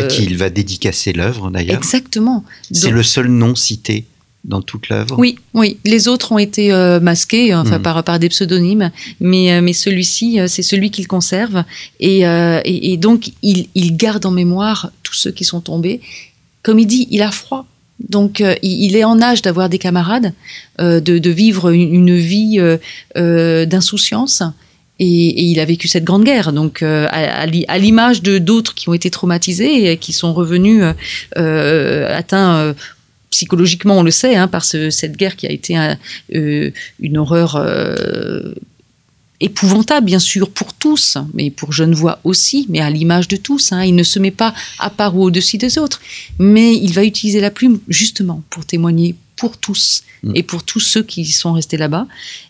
qui 0.09 0.25
il 0.25 0.37
va 0.37 0.49
dédicacer 0.49 1.13
l'œuvre, 1.13 1.49
d'ailleurs. 1.49 1.77
exactement. 1.77 2.43
C'est 2.69 2.91
le 2.91 3.01
seul 3.01 3.27
nom 3.29 3.55
cité 3.55 4.03
dans 4.47 4.61
toute 4.61 4.89
l'œuvre? 4.89 5.15
Oui, 5.17 5.37
oui. 5.53 5.77
Les 5.85 6.07
autres 6.07 6.31
ont 6.31 6.37
été 6.37 6.71
euh, 6.71 6.99
masqués, 6.99 7.53
enfin 7.55 7.77
Mhm. 7.77 7.81
par, 7.83 8.03
par 8.03 8.19
des 8.19 8.29
pseudonymes, 8.29 8.91
mais, 9.19 9.51
euh, 9.51 9.61
mais 9.61 9.73
celui-ci, 9.73 10.39
euh, 10.39 10.47
c'est 10.47 10.61
celui 10.61 10.91
qu'il 10.91 11.07
conserve. 11.07 11.63
Et, 11.99 12.27
euh, 12.27 12.61
et, 12.63 12.93
et 12.93 12.97
donc, 12.97 13.31
il, 13.41 13.67
il 13.75 13.97
garde 13.97 14.25
en 14.25 14.31
mémoire 14.31 14.91
tous 15.03 15.15
ceux 15.15 15.31
qui 15.31 15.43
sont 15.45 15.61
tombés. 15.61 15.99
Comme 16.63 16.79
il 16.79 16.85
dit, 16.87 17.07
il 17.11 17.21
a 17.21 17.31
froid. 17.31 17.65
Donc, 18.09 18.41
euh, 18.41 18.55
il, 18.61 18.95
est 18.95 19.03
en 19.05 19.21
âge 19.21 19.41
d'avoir 19.41 19.67
des 19.69 19.77
camarades, 19.79 20.33
euh, 20.79 20.99
de, 20.99 21.17
de 21.17 21.29
vivre 21.29 21.69
une, 21.71 21.93
une 21.93 22.15
vie 22.15 22.59
euh, 23.17 23.65
d'insouciance. 23.65 24.43
Et, 24.97 25.05
et 25.27 25.43
il 25.43 25.59
a 25.59 25.65
vécu 25.65 25.89
cette 25.89 26.05
grande 26.05 26.23
guerre, 26.23 26.53
donc 26.53 26.81
à, 26.81 27.07
à 27.09 27.45
l'i- 27.45 27.65
à 27.67 27.77
l'image 27.77 28.21
de 28.21 28.37
d'autres 28.37 28.73
qui 28.73 28.87
ont 28.87 28.93
été 28.93 29.09
traumatisés 29.11 29.91
et 29.91 29.97
qui 29.97 30.13
sont 30.13 30.33
revenus 30.33 30.81
atteints 31.35 32.73
psychologiquement, 33.35 33.97
on 33.99 34.03
le 34.03 34.11
sait, 34.11 34.35
hein, 34.35 34.47
par 34.47 34.63
ce- 34.63 34.89
cette 34.89 35.15
guerre 35.17 35.35
qui 35.35 35.45
a 35.45 35.51
été 35.51 35.75
un- 35.75 35.97
euh, 36.33 36.71
une 37.01 37.17
horreur 37.17 37.55
euh, 37.57 38.53
épouvantable, 39.41 40.05
bien 40.05 40.19
sûr, 40.19 40.49
pour 40.49 40.71
tous, 40.73 41.17
mais 41.33 41.49
pour 41.51 41.73
Genevoix 41.73 42.19
aussi, 42.23 42.65
mais 42.69 42.79
à 42.79 42.89
l'image 42.89 43.27
de 43.27 43.35
tous. 43.35 43.71
hein. 43.73 43.83
Il 43.83 43.95
ne 43.95 44.03
se 44.03 44.19
met 44.19 44.31
pas 44.31 44.53
à 44.79 44.89
part 44.89 45.17
ou 45.17 45.23
au-dessus 45.23 45.57
des 45.57 45.77
autres, 45.77 45.99
mais 46.39 46.75
il 46.77 46.93
va 46.93 47.03
utiliser 47.03 47.41
la 47.41 47.51
plume 47.51 47.79
justement 47.89 48.41
pour 48.49 48.65
témoigner 48.65 49.15
pour 49.35 49.57
tous 49.57 50.03
Mm. 50.23 50.31
et 50.35 50.43
pour 50.43 50.63
tous 50.63 50.79
ceux 50.79 51.03
qui 51.03 51.25
sont 51.25 51.51
restés 51.51 51.75
là-bas. 51.75 52.07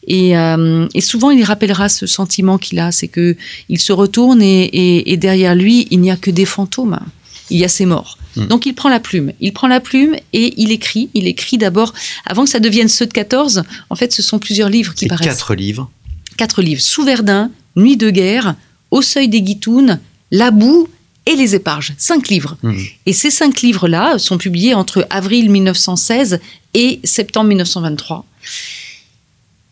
Et, 0.08 0.38
euh, 0.38 0.88
et 0.94 1.02
souvent, 1.02 1.32
il 1.32 1.44
rappellera 1.44 1.90
ce 1.90 2.06
sentiment 2.06 2.60
qu'il 2.60 2.78
a, 2.78 2.92
c'est 2.92 3.08
que 3.08 3.36
il 3.70 3.80
se 3.80 3.92
retourne 3.92 4.40
et, 4.44 4.66
et- 4.66 5.12
et 5.12 5.18
derrière 5.18 5.56
lui, 5.56 5.88
il 5.90 6.00
n'y 6.02 6.12
a 6.12 6.16
que 6.18 6.30
des 6.30 6.46
fantômes. 6.46 7.00
Il 7.50 7.58
y 7.58 7.64
a 7.64 7.68
ses 7.68 7.86
morts. 7.86 8.18
Mm. 8.36 8.48
Donc 8.48 8.66
il 8.66 8.74
prend 8.74 8.90
la 8.90 9.00
plume. 9.00 9.32
Il 9.40 9.54
prend 9.54 9.68
la 9.68 9.80
plume 9.80 10.16
et 10.34 10.54
il 10.58 10.72
écrit. 10.72 11.10
Il 11.14 11.28
écrit 11.28 11.58
d'abord, 11.58 11.94
avant 12.26 12.44
que 12.44 12.50
ça 12.50 12.60
devienne 12.60 12.88
ceux 12.88 13.06
de 13.06 13.14
14, 13.14 13.64
en 13.90 13.96
fait, 13.96 14.12
ce 14.12 14.22
sont 14.22 14.40
plusieurs 14.40 14.70
livres 14.70 14.94
qui 14.94 15.08
paraissent 15.08 15.28
quatre 15.28 15.56
livres. 15.56 15.90
quatre 16.38 16.62
livres. 16.62 16.82
Sous 16.82 17.04
Verdun, 17.04 17.52
Nuit 17.76 17.98
de 17.98 18.10
guerre, 18.10 18.56
Au 18.92 19.02
seuil 19.02 19.28
des 19.28 19.42
Guitounes, 19.42 20.00
La 20.32 20.52
boue 20.52 20.88
et 21.26 21.36
les 21.36 21.56
éparges. 21.56 21.94
Cinq 21.98 22.30
livres. 22.30 22.58
Mhm. 22.64 22.86
Et 23.06 23.14
ces 23.14 23.32
cinq 23.32 23.62
livres-là 23.62 24.18
sont 24.20 24.38
publiés 24.38 24.74
entre 24.74 25.08
avril 25.10 25.50
1916 25.50 26.40
et 26.74 27.00
septembre 27.04 27.48
1923. 27.50 28.26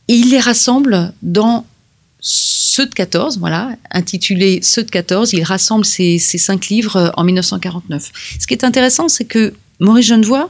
Et 0.08 0.14
il 0.14 0.32
les 0.32 0.40
rassemble 0.40 1.14
dans 1.22 1.66
ceux 2.74 2.88
de 2.88 2.94
14, 2.96 3.38
voilà, 3.38 3.76
intitulé 3.92 4.60
Ceux 4.64 4.84
de 4.84 4.90
14. 4.90 5.34
Il 5.34 5.44
rassemble 5.44 5.86
ces, 5.86 6.18
cinq 6.18 6.70
livres 6.70 6.96
euh, 6.96 7.10
en 7.18 7.24
1949. 7.24 8.12
Ce 8.40 8.48
qui 8.48 8.56
est 8.56 8.64
intéressant, 8.64 9.10
c'est 9.10 9.26
que 9.26 9.54
Maurice 9.80 10.08
Genevoix, 10.08 10.50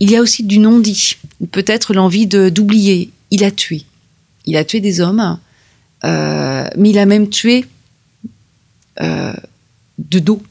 il 0.00 0.10
y 0.10 0.16
a 0.16 0.22
aussi 0.22 0.44
du 0.44 0.58
non-dit, 0.58 1.18
peut-être 1.52 1.92
l'envie 1.92 2.26
d'oublier. 2.26 3.10
Il 3.30 3.44
a 3.44 3.50
tué. 3.50 3.84
Il 4.46 4.56
a 4.56 4.64
tué 4.64 4.80
des 4.80 5.02
hommes, 5.02 5.38
euh, 6.04 6.66
mais 6.78 6.88
il 6.88 6.98
a 6.98 7.04
même 7.04 7.28
tué 7.28 7.66
euh, 9.02 9.34
de 9.98 10.20
dos. 10.20 10.42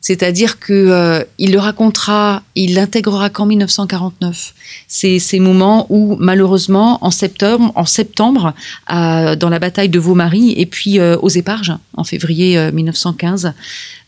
C'est-à-dire 0.00 0.58
que 0.60 0.72
euh, 0.72 1.24
il 1.38 1.52
le 1.52 1.58
racontera, 1.58 2.42
il 2.54 2.74
l'intégrera 2.74 3.30
qu'en 3.30 3.46
1949. 3.46 4.54
C'est 4.86 5.18
ces 5.18 5.40
moments 5.40 5.86
où, 5.90 6.16
malheureusement, 6.20 6.98
en 7.04 7.10
septembre, 7.10 7.72
en 7.74 7.84
septembre, 7.84 8.54
à- 8.86 9.34
dans 9.36 9.48
la 9.50 9.58
bataille 9.58 9.88
de 9.88 9.98
Vaumary 9.98 10.54
et 10.56 10.66
puis 10.66 10.98
euh, 11.00 11.16
aux 11.20 11.28
Éparges 11.28 11.74
en 11.96 12.04
février 12.04 12.56
euh, 12.56 12.70
1915, 12.72 13.52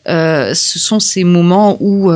euh, 0.09 0.55
ce 0.55 0.79
sont 0.79 1.00
ces 1.00 1.24
moments 1.24 1.76
où 1.81 2.11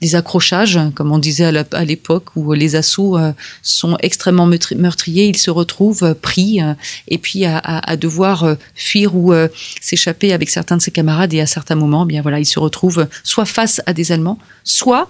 les 0.00 0.14
accrochages, 0.14 0.78
comme 0.94 1.10
on 1.10 1.18
disait 1.18 1.52
à 1.72 1.84
l'époque, 1.84 2.36
où 2.36 2.52
les 2.52 2.76
assauts 2.76 3.18
euh, 3.18 3.32
sont 3.62 3.96
extrêmement 4.00 4.46
meurtri- 4.46 4.76
meurtriers, 4.76 5.26
ils 5.26 5.36
se 5.36 5.50
retrouvent 5.50 6.04
euh, 6.04 6.14
pris 6.14 6.62
euh, 6.62 6.74
et 7.08 7.18
puis 7.18 7.44
à, 7.44 7.96
devoir 7.96 8.56
fuir 8.74 9.16
ou 9.16 9.32
s'échapper 9.80 10.32
avec 10.32 10.50
certains 10.50 10.76
de 10.76 10.82
ses 10.82 10.90
camarades 10.90 11.34
et 11.34 11.40
à 11.40 11.46
certains 11.46 11.74
moments, 11.74 12.04
eh 12.04 12.08
bien 12.08 12.22
voilà, 12.22 12.38
il 12.38 12.44
se 12.44 12.58
retrouve 12.58 13.08
soit 13.24 13.44
face 13.44 13.80
à 13.86 13.92
des 13.92 14.12
Allemands, 14.12 14.38
soit 14.62 15.08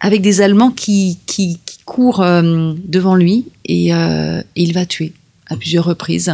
avec 0.00 0.22
des 0.22 0.40
Allemands 0.40 0.70
qui, 0.70 1.18
courent 1.84 2.20
devant 2.20 3.14
lui 3.14 3.46
et 3.64 3.90
il 4.54 4.72
va 4.72 4.86
tuer 4.86 5.12
à 5.46 5.56
plusieurs 5.56 5.84
reprises. 5.84 6.32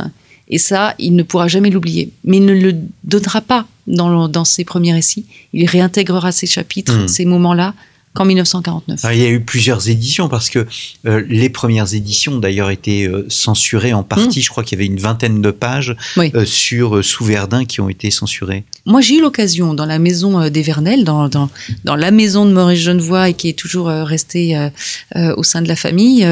Et 0.49 0.59
ça, 0.59 0.95
il 0.99 1.17
ne 1.17 1.23
pourra 1.23 1.49
jamais 1.49 1.71
l'oublier. 1.71 2.11
Mais 2.25 2.39
il 2.39 2.45
ne 2.45 2.55
le 2.55 2.75
donnera 3.05 3.41
pas 3.41 3.67
dans, 3.87 4.29
dans 4.29 4.45
ses 4.45 4.65
premiers 4.65 4.93
récits. 4.93 5.27
Il 5.53 5.67
réintégrera 5.69 6.33
ces 6.33 6.47
chapitres, 6.47 6.95
Mm. 6.95 7.09
ces 7.09 7.25
moments-là, 7.25 7.75
qu'en 8.15 8.25
1949. 8.27 9.05
Alors, 9.05 9.17
il 9.17 9.21
y 9.21 9.27
a 9.27 9.29
eu 9.29 9.41
plusieurs 9.41 9.89
éditions 9.89 10.29
parce 10.29 10.49
que 10.49 10.69
euh, 11.05 11.25
les 11.29 11.49
premières 11.49 11.95
éditions 11.95 12.39
d'ailleurs 12.39 12.71
étaient 12.71 13.09
euh, 13.09 13.27
censurées 13.29 13.93
en 13.93 14.05
partie. 14.05 14.41
Je 14.41 14.51
crois 14.51 14.63
qu'il 14.63 14.79
y 14.79 14.81
avait 14.83 14.87
une 14.87 15.01
vingtaine 15.01 15.43
de 15.43 15.51
pages. 15.51 15.97
Oui. 16.17 16.31
euh, 16.37 16.45
sur 16.45 17.05
Sous-Verdun 17.05 17.65
qui 17.65 17.81
ont 17.81 17.89
été 17.89 18.13
censurées. 18.13 18.63
Moi, 18.87 19.01
j'ai 19.01 19.17
eu 19.17 19.21
l'occasion 19.21 19.75
dans 19.75 19.85
la 19.87 19.99
maison 19.99 20.49
des 20.49 20.63
Vernelles, 20.63 21.03
dans, 21.03 21.29
dans, 21.29 21.51
dans 21.83 21.97
la 21.97 22.13
maison 22.13 22.47
de 22.47 22.53
Maurice 22.53 22.79
Genevoix 22.83 23.31
et 23.31 23.35
qui 23.35 23.49
est 23.49 23.59
toujours 23.59 23.87
restée 23.89 24.69
au 25.17 25.43
sein 25.43 25.63
de 25.63 25.69
la 25.69 25.75
famille, 25.77 26.25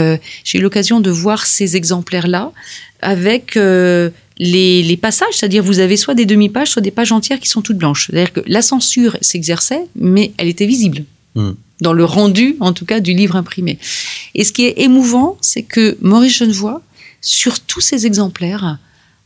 j'ai 0.45 0.59
eu 0.59 0.61
l'occasion 0.61 1.01
de 1.01 1.11
voir 1.11 1.47
ces 1.47 1.75
exemplaires-là 1.77 2.53
avec 3.03 3.57
euh, 3.57 4.11
les, 4.39 4.83
les 4.83 4.97
passages, 4.97 5.35
c'est-à-dire 5.35 5.63
vous 5.63 5.79
avez 5.81 5.97
soit 5.97 6.15
des 6.15 6.27
demi-pages, 6.27 6.69
soit 6.69 6.83
des 6.83 6.91
pages 6.91 7.13
entières 7.13 7.39
qui 7.41 7.49
sont 7.49 7.63
toutes 7.63 7.77
blanches. 7.79 8.07
C'est-à-dire 8.07 8.33
que 8.33 8.41
la 8.47 8.63
censure 8.63 9.17
s'exerçait, 9.21 9.83
mais 9.95 10.33
elle 10.39 10.49
était 10.49 10.67
visible. 10.67 11.05
Hmm. 11.35 11.53
Dans 11.81 11.93
le 11.93 12.05
rendu, 12.05 12.57
en 12.61 12.73
tout 12.73 12.85
cas, 12.85 13.01
du 13.01 13.13
livre 13.13 13.37
imprimé. 13.37 13.79
Et 14.35 14.45
ce 14.45 14.53
qui 14.53 14.65
est 14.67 14.81
émouvant, 14.81 15.37
c'est 15.41 15.63
que 15.63 15.99
Maurice 16.01 16.37
Genevoix, 16.39 16.81
sur 17.21 17.61
tous 17.61 17.81
ces 17.81 18.07
exemplaires, 18.07 18.79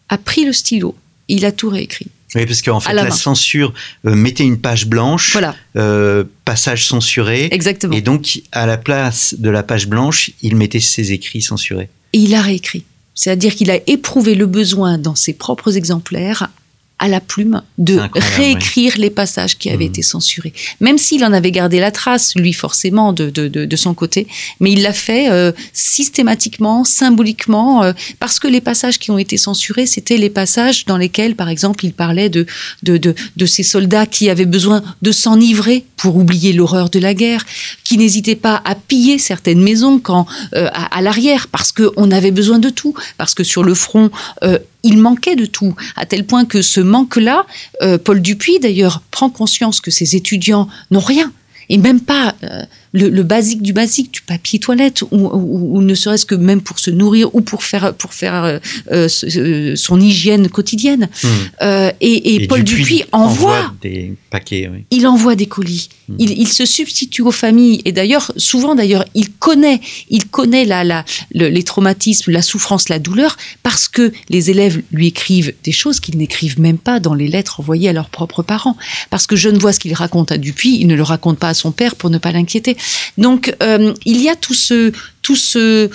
a 0.08 0.18
pris 0.18 0.44
le 0.44 0.52
stylo, 0.52 0.96
il 1.28 1.44
a 1.44 1.52
tout 1.52 1.68
réécrit. 1.68 2.06
Oui, 2.34 2.44
parce 2.44 2.60
qu'en 2.60 2.80
fait, 2.80 2.92
la 2.92 3.10
censure 3.10 3.72
euh, 4.06 4.14
mettait 4.14 4.44
une 4.44 4.58
page 4.58 4.86
blanche, 4.86 5.32
Voilà, 5.32 5.54
euh, 5.76 6.24
passage 6.44 6.86
censuré, 6.86 7.48
exactement. 7.50 7.94
et 7.96 8.00
donc 8.00 8.42
à 8.52 8.66
la 8.66 8.76
place 8.76 9.34
de 9.38 9.48
la 9.48 9.62
page 9.62 9.86
blanche, 9.86 10.30
il 10.42 10.56
mettait 10.56 10.80
ses 10.80 11.12
écrits 11.12 11.40
censurés. 11.40 11.88
et 12.12 12.18
il 12.18 12.34
a 12.34 12.42
réécrit. 12.42 12.84
C'est-à-dire 13.16 13.54
qu'il 13.56 13.70
a 13.72 13.80
éprouvé 13.88 14.36
le 14.36 14.46
besoin 14.46 14.98
dans 14.98 15.16
ses 15.16 15.32
propres 15.32 15.76
exemplaires 15.76 16.50
à 16.98 17.08
la 17.08 17.20
plume 17.20 17.62
de 17.76 18.00
réécrire 18.36 18.94
les 18.96 19.10
passages 19.10 19.58
qui 19.58 19.68
avaient 19.68 19.84
Mhm. 19.84 19.90
été 19.92 20.02
censurés. 20.02 20.52
Même 20.80 20.96
s'il 20.96 21.22
en 21.24 21.32
avait 21.32 21.50
gardé 21.50 21.78
la 21.78 21.90
trace, 21.90 22.34
lui 22.36 22.54
forcément, 22.54 23.12
de, 23.12 23.28
de, 23.28 23.48
de, 23.48 23.66
de 23.66 23.76
son 23.76 23.92
côté, 23.92 24.26
mais 24.60 24.72
il 24.72 24.80
l'a 24.82 24.94
fait 24.94 25.30
euh, 25.30 25.52
systématiquement, 25.74 26.84
symboliquement, 26.84 27.82
euh, 27.82 27.92
parce 28.18 28.38
que 28.38 28.48
les 28.48 28.60
passages 28.60 28.98
qui 28.98 29.10
ont 29.10 29.18
été 29.18 29.36
censurés, 29.36 29.86
c'était 29.86 30.16
les 30.16 30.30
passages 30.30 30.84
dans 30.86 30.96
lesquels, 30.96 31.36
par 31.36 31.48
exemple, 31.48 31.84
il 31.84 31.92
parlait 31.92 32.28
de, 32.30 32.46
de, 32.82 32.96
de, 32.96 33.14
de 33.36 33.46
ces 33.46 33.62
soldats 33.62 34.06
qui 34.06 34.30
avaient 34.30 34.46
besoin 34.46 34.82
de 35.02 35.12
s'enivrer 35.12 35.84
pour 35.96 36.16
oublier 36.16 36.52
l'horreur 36.52 36.88
de 36.90 36.98
la 36.98 37.12
guerre, 37.14 37.44
qui 37.84 37.98
n'hésitaient 37.98 38.36
pas 38.36 38.62
à 38.64 38.74
piller 38.74 39.18
certaines 39.18 39.60
maisons 39.62 39.98
quand 39.98 40.26
euh, 40.54 40.68
à, 40.72 40.96
à 40.98 41.02
l'arrière 41.02 41.48
parce 41.48 41.72
qu'on 41.72 42.10
avait 42.10 42.30
besoin 42.30 42.58
de 42.58 42.70
tout, 42.70 42.94
parce 43.18 43.34
que 43.34 43.44
sur 43.44 43.62
le 43.64 43.74
front, 43.74 44.10
euh, 44.44 44.58
il 44.82 44.98
manquait 44.98 45.36
de 45.36 45.46
tout, 45.46 45.74
à 45.96 46.06
tel 46.06 46.24
point 46.24 46.44
que 46.44 46.62
ce 46.62 46.80
manque-là, 46.80 47.46
euh, 47.82 47.98
Paul 47.98 48.20
Dupuis 48.20 48.58
d'ailleurs 48.60 49.02
prend 49.10 49.30
conscience 49.30 49.80
que 49.80 49.90
ses 49.90 50.16
étudiants 50.16 50.68
n'ont 50.90 51.00
rien. 51.00 51.32
Et 51.68 51.78
même 51.78 52.00
pas 52.00 52.34
euh, 52.44 52.62
le, 52.92 53.08
le 53.08 53.22
basique 53.22 53.62
du 53.62 53.72
basique, 53.72 54.10
du 54.12 54.22
papier 54.22 54.58
toilette, 54.58 55.02
ou, 55.02 55.06
ou- 55.26 55.76
ou 55.78 55.82
ne 55.82 55.94
serait-ce 55.94 56.26
que 56.26 56.34
même 56.34 56.60
pour 56.60 56.78
se 56.78 56.90
nourrir 56.90 57.34
ou 57.34 57.40
pour 57.40 57.62
faire, 57.62 57.94
pour 57.94 58.12
faire 58.14 58.44
euh, 58.44 58.58
euh, 58.92 59.08
ce- 59.08 59.26
euh, 59.38 59.76
son 59.76 60.00
hygiène 60.00 60.48
quotidienne. 60.48 61.08
Hmm. 61.22 61.28
Euh, 61.62 61.90
et, 62.00 62.34
et 62.34 62.46
Paul 62.46 62.62
Dupuis, 62.64 63.04
envoie 63.12 63.72
des 63.82 64.14
paquets. 64.30 64.68
Oui. 64.72 64.84
il 64.90 65.06
envoie 65.06 65.34
des 65.36 65.46
colis. 65.46 65.88
Mm. 66.08 66.14
Il, 66.18 66.30
il 66.38 66.48
se 66.48 66.64
substitue 66.64 67.22
aux 67.22 67.30
familles. 67.32 67.82
Et 67.84 67.92
d'ailleurs, 67.92 68.32
souvent 68.36 68.74
d'ailleurs, 68.74 69.04
il 69.14 69.30
connaît, 69.32 69.80
il 70.10 70.26
connaît 70.26 70.64
la, 70.64 70.84
la, 70.84 71.04
le- 71.34 71.48
les 71.48 71.62
traumatismes, 71.62 72.30
la 72.30 72.42
souffrance, 72.42 72.88
la 72.88 72.98
douleur, 72.98 73.36
parce 73.62 73.88
que 73.88 74.12
les 74.28 74.50
élèves 74.50 74.82
lui 74.92 75.06
écrivent 75.08 75.52
des 75.64 75.72
choses 75.72 76.00
qu'ils 76.00 76.16
n'écrivent 76.16 76.60
même 76.60 76.78
pas 76.78 77.00
dans 77.00 77.14
les 77.14 77.28
lettres 77.28 77.60
envoyées 77.60 77.88
à 77.88 77.92
leurs 77.92 78.10
propres 78.10 78.42
parents. 78.42 78.76
Parce 79.10 79.26
que 79.26 79.36
je 79.36 79.48
ne 79.48 79.58
vois 79.58 79.72
ce 79.72 79.80
qu'il 79.80 79.94
raconte 79.94 80.32
à 80.32 80.38
Dupuis, 80.38 80.76
il 80.80 80.86
ne 80.86 80.94
le 80.94 81.02
raconte 81.02 81.38
pas 81.38 81.48
à 81.48 81.54
son 81.54 81.72
père 81.72 81.96
pour 81.96 82.10
ne 82.10 82.18
pas 82.18 82.32
l'inquiéter. 82.32 82.75
Donc, 83.18 83.54
euh, 83.62 83.92
il 84.04 84.20
y 84.20 84.28
a 84.28 84.36
tout 84.36 84.54
ce, 84.54 84.92
tout 85.22 85.36
ce, 85.36 85.90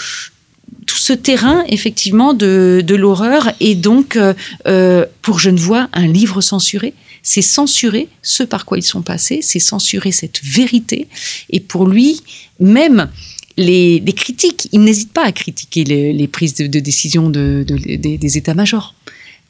tout 0.85 0.97
ce 0.97 1.13
terrain 1.13 1.63
effectivement 1.69 2.33
de, 2.33 2.83
de 2.85 2.95
l'horreur. 2.95 3.51
Et 3.59 3.75
donc 3.75 4.15
euh, 4.15 4.33
euh, 4.67 5.05
pour 5.21 5.39
Genevoix 5.39 5.89
un 5.93 6.07
livre 6.07 6.41
censuré 6.41 6.93
c'est 7.23 7.43
censurer 7.43 8.09
ce 8.23 8.41
par 8.43 8.65
quoi 8.65 8.77
ils 8.79 8.83
sont 8.83 9.03
passés 9.03 9.39
c'est 9.41 9.59
censurer 9.59 10.11
cette 10.11 10.41
vérité. 10.43 11.07
Et 11.49 11.59
pour 11.59 11.87
lui 11.87 12.21
même 12.59 13.09
les, 13.57 13.99
les 13.99 14.13
critiques 14.13 14.67
il 14.71 14.81
n'hésite 14.81 15.13
pas 15.13 15.23
à 15.23 15.31
critiquer 15.31 15.83
les, 15.83 16.27
prises 16.27 16.55
de, 16.55 16.67
décision 16.79 17.29
de, 17.29 17.63
de- 17.67 17.95
des, 17.95 18.37
états-majors. 18.37 18.95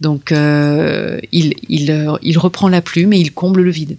Donc 0.02 0.32
euh, 0.32 1.20
il, 1.32 1.54
il 1.70 2.38
reprend 2.38 2.67
la 2.67 2.82
plume 2.82 3.13
et 3.13 3.20
il 3.20 3.32
comble 3.32 3.62
le 3.62 3.72
vide 3.72 3.98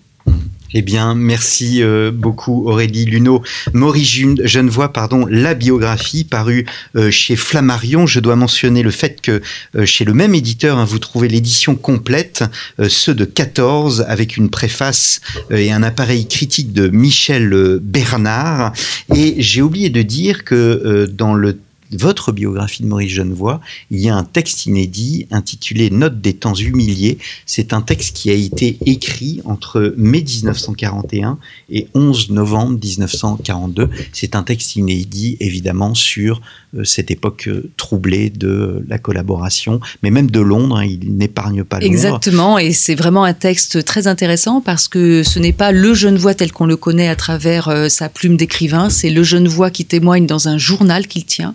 Eh 0.74 0.82
bien, 0.82 1.14
merci 1.14 1.82
euh, 1.82 2.10
beaucoup 2.10 2.66
Aurélie 2.66 3.04
Luneau. 3.04 3.42
Maurice 3.74 4.22
Genevoix, 4.44 4.92
pardon, 4.92 5.26
la 5.28 5.54
biographie 5.54 6.24
parue 6.24 6.64
euh, 6.96 7.10
chez 7.10 7.36
Flammarion. 7.36 8.06
Je 8.06 8.20
dois 8.20 8.36
mentionner 8.36 8.82
le 8.82 8.90
fait 8.90 9.20
que 9.20 9.42
euh, 9.76 9.84
chez 9.84 10.04
le 10.04 10.14
même 10.14 10.34
éditeur, 10.34 10.78
hein, 10.78 10.84
vous 10.84 10.98
trouvez 10.98 11.28
l'édition 11.28 11.74
complète, 11.74 12.44
ceux 12.88 13.14
de 13.14 13.24
14, 13.24 14.04
avec 14.08 14.36
une 14.36 14.48
préface 14.48 15.20
et 15.50 15.72
un 15.72 15.82
appareil 15.82 16.26
critique 16.26 16.72
de 16.72 16.88
Michel 16.88 17.78
Bernard. 17.80 18.72
Et 19.14 19.36
j'ai 19.38 19.62
oublié 19.62 19.90
de 19.90 20.02
dire 20.02 20.44
que 20.44 21.06
dans 21.12 21.34
le 21.34 21.58
votre 21.98 22.32
biographie 22.32 22.82
de 22.82 22.88
Maurice 22.88 23.12
Genevoix, 23.12 23.60
il 23.90 24.00
y 24.00 24.08
a 24.08 24.16
un 24.16 24.24
texte 24.24 24.66
inédit 24.66 25.26
intitulé 25.30 25.90
Notes 25.90 26.20
des 26.20 26.34
temps 26.34 26.54
humiliés. 26.54 27.18
C'est 27.46 27.72
un 27.72 27.82
texte 27.82 28.16
qui 28.16 28.30
a 28.30 28.34
été 28.34 28.78
écrit 28.86 29.40
entre 29.44 29.94
mai 29.96 30.22
1941 30.22 31.38
et 31.70 31.88
11 31.94 32.30
novembre 32.30 32.78
1942. 32.82 33.88
C'est 34.12 34.36
un 34.36 34.42
texte 34.42 34.76
inédit, 34.76 35.36
évidemment, 35.40 35.94
sur 35.94 36.40
euh, 36.76 36.84
cette 36.84 37.10
époque 37.10 37.48
euh, 37.48 37.70
troublée 37.76 38.30
de 38.30 38.84
la 38.88 38.98
collaboration, 38.98 39.80
mais 40.02 40.10
même 40.10 40.30
de 40.30 40.40
Londres. 40.40 40.78
hein, 40.78 40.84
il 40.84 41.16
n'épargne 41.16 41.64
pas 41.64 41.80
Londres. 41.80 41.92
Exactement, 41.92 42.58
et 42.58 42.72
c'est 42.72 42.94
vraiment 42.94 43.24
un 43.24 43.34
texte 43.34 43.84
très 43.84 44.06
intéressant 44.06 44.60
parce 44.60 44.88
que 44.88 45.22
ce 45.22 45.38
n'est 45.38 45.52
pas 45.52 45.72
le 45.72 45.92
Genevoix 45.92 46.34
tel 46.34 46.50
qu'on 46.52 46.66
le 46.66 46.76
connaît 46.76 47.08
à 47.08 47.16
travers 47.16 47.68
euh, 47.68 47.88
sa 47.88 48.08
plume 48.08 48.36
d'écrivain, 48.36 48.88
c'est 48.88 49.10
le 49.10 49.22
Genevoix 49.22 49.70
qui 49.70 49.84
témoigne 49.84 50.26
dans 50.26 50.48
un 50.48 50.56
journal 50.56 51.06
qu'il 51.06 51.24
tient. 51.24 51.54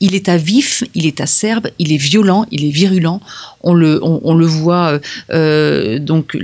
Il 0.00 0.14
est 0.14 0.28
à 0.28 0.36
vif, 0.36 0.84
il 0.94 1.06
est 1.06 1.20
acerbe, 1.20 1.68
il 1.78 1.92
est 1.92 1.98
violent, 1.98 2.46
il 2.50 2.64
est 2.64 2.70
virulent. 2.70 3.20
On 3.62 3.74
le, 3.74 3.98
on, 4.02 4.34
le 4.34 4.46
voit 4.46 4.92
euh, 4.92 4.98
euh, 5.32 5.98
donc 5.98 6.36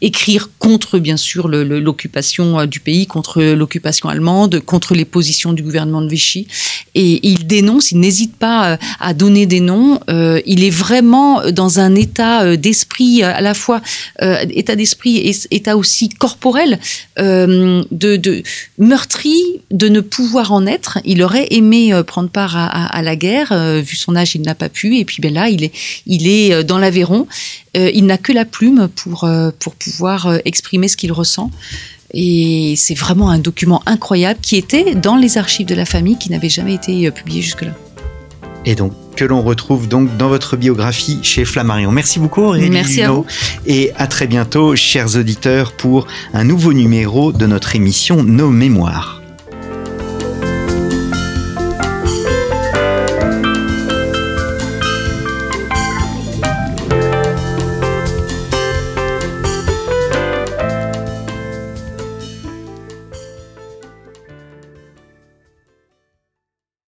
écrire 0.00 0.48
contre, 0.58 0.98
bien 0.98 1.18
sûr, 1.18 1.48
l'occupation 1.48 2.60
euh, 2.60 2.66
du 2.66 2.80
pays, 2.80 3.06
contre 3.06 3.42
l'occupation 3.42 4.08
allemande, 4.08 4.60
contre 4.60 4.94
les 4.94 5.04
positions 5.04 5.52
du 5.52 5.62
gouvernement 5.62 6.00
de 6.00 6.08
Vichy. 6.08 6.46
Et 6.94 7.20
il 7.26 7.46
dénonce, 7.46 7.92
il 7.92 8.00
n'hésite 8.00 8.36
pas 8.36 8.78
à 9.00 9.14
donner 9.14 9.46
des 9.46 9.60
noms. 9.60 10.00
Il 10.08 10.62
est 10.64 10.70
vraiment 10.70 11.42
dans 11.50 11.80
un 11.80 11.94
état 11.94 12.56
d'esprit, 12.56 13.22
à 13.22 13.40
la 13.40 13.54
fois 13.54 13.80
état 14.20 14.76
d'esprit 14.76 15.16
et 15.18 15.34
état 15.50 15.76
aussi 15.76 16.10
corporel, 16.10 16.78
de, 17.18 17.86
de 18.16 18.42
meurtri, 18.78 19.40
de 19.70 19.88
ne 19.88 20.00
pouvoir 20.00 20.52
en 20.52 20.66
être. 20.66 20.98
Il 21.04 21.22
aurait 21.22 21.48
aimé 21.50 21.92
prendre 22.06 22.28
part 22.28 22.56
à, 22.56 22.66
à- 22.66 23.02
la 23.02 23.16
guerre, 23.16 23.52
vu 23.82 23.96
son 23.96 24.14
âge, 24.14 24.34
il 24.34 24.42
n'a 24.42 24.54
pas 24.54 24.68
pu. 24.68 24.98
Et 24.98 25.04
puis 25.04 25.22
ben 25.22 25.32
là, 25.32 25.48
il 25.48 25.64
est, 25.64 25.72
il 26.06 26.28
est 26.28 26.61
dans 26.62 26.78
l'Aveyron. 26.78 27.26
Euh, 27.76 27.90
il 27.94 28.06
n'a 28.06 28.18
que 28.18 28.32
la 28.32 28.44
plume 28.44 28.88
pour, 28.88 29.24
euh, 29.24 29.50
pour 29.58 29.74
pouvoir 29.74 30.26
euh, 30.26 30.38
exprimer 30.44 30.88
ce 30.88 30.96
qu'il 30.96 31.12
ressent. 31.12 31.50
Et 32.14 32.74
c'est 32.76 32.94
vraiment 32.94 33.30
un 33.30 33.38
document 33.38 33.82
incroyable 33.86 34.38
qui 34.42 34.56
était 34.56 34.94
dans 34.94 35.16
les 35.16 35.38
archives 35.38 35.66
de 35.66 35.74
la 35.74 35.84
famille, 35.84 36.18
qui 36.18 36.30
n'avait 36.30 36.50
jamais 36.50 36.74
été 36.74 37.06
euh, 37.06 37.10
publié 37.10 37.40
jusque-là. 37.40 37.72
Et 38.64 38.74
donc, 38.74 38.92
que 39.16 39.24
l'on 39.24 39.42
retrouve 39.42 39.88
donc 39.88 40.16
dans 40.16 40.28
votre 40.28 40.56
biographie 40.56 41.18
chez 41.22 41.44
Flammarion. 41.44 41.90
Merci 41.90 42.18
beaucoup 42.18 42.42
Aurélie 42.42 42.70
Merci 42.70 43.02
à 43.02 43.08
Luneau. 43.08 43.26
Et 43.66 43.92
à 43.96 44.06
très 44.06 44.26
bientôt, 44.26 44.76
chers 44.76 45.16
auditeurs, 45.16 45.72
pour 45.72 46.06
un 46.32 46.44
nouveau 46.44 46.72
numéro 46.72 47.32
de 47.32 47.46
notre 47.46 47.76
émission 47.76 48.22
Nos 48.22 48.50
Mémoires. 48.50 49.21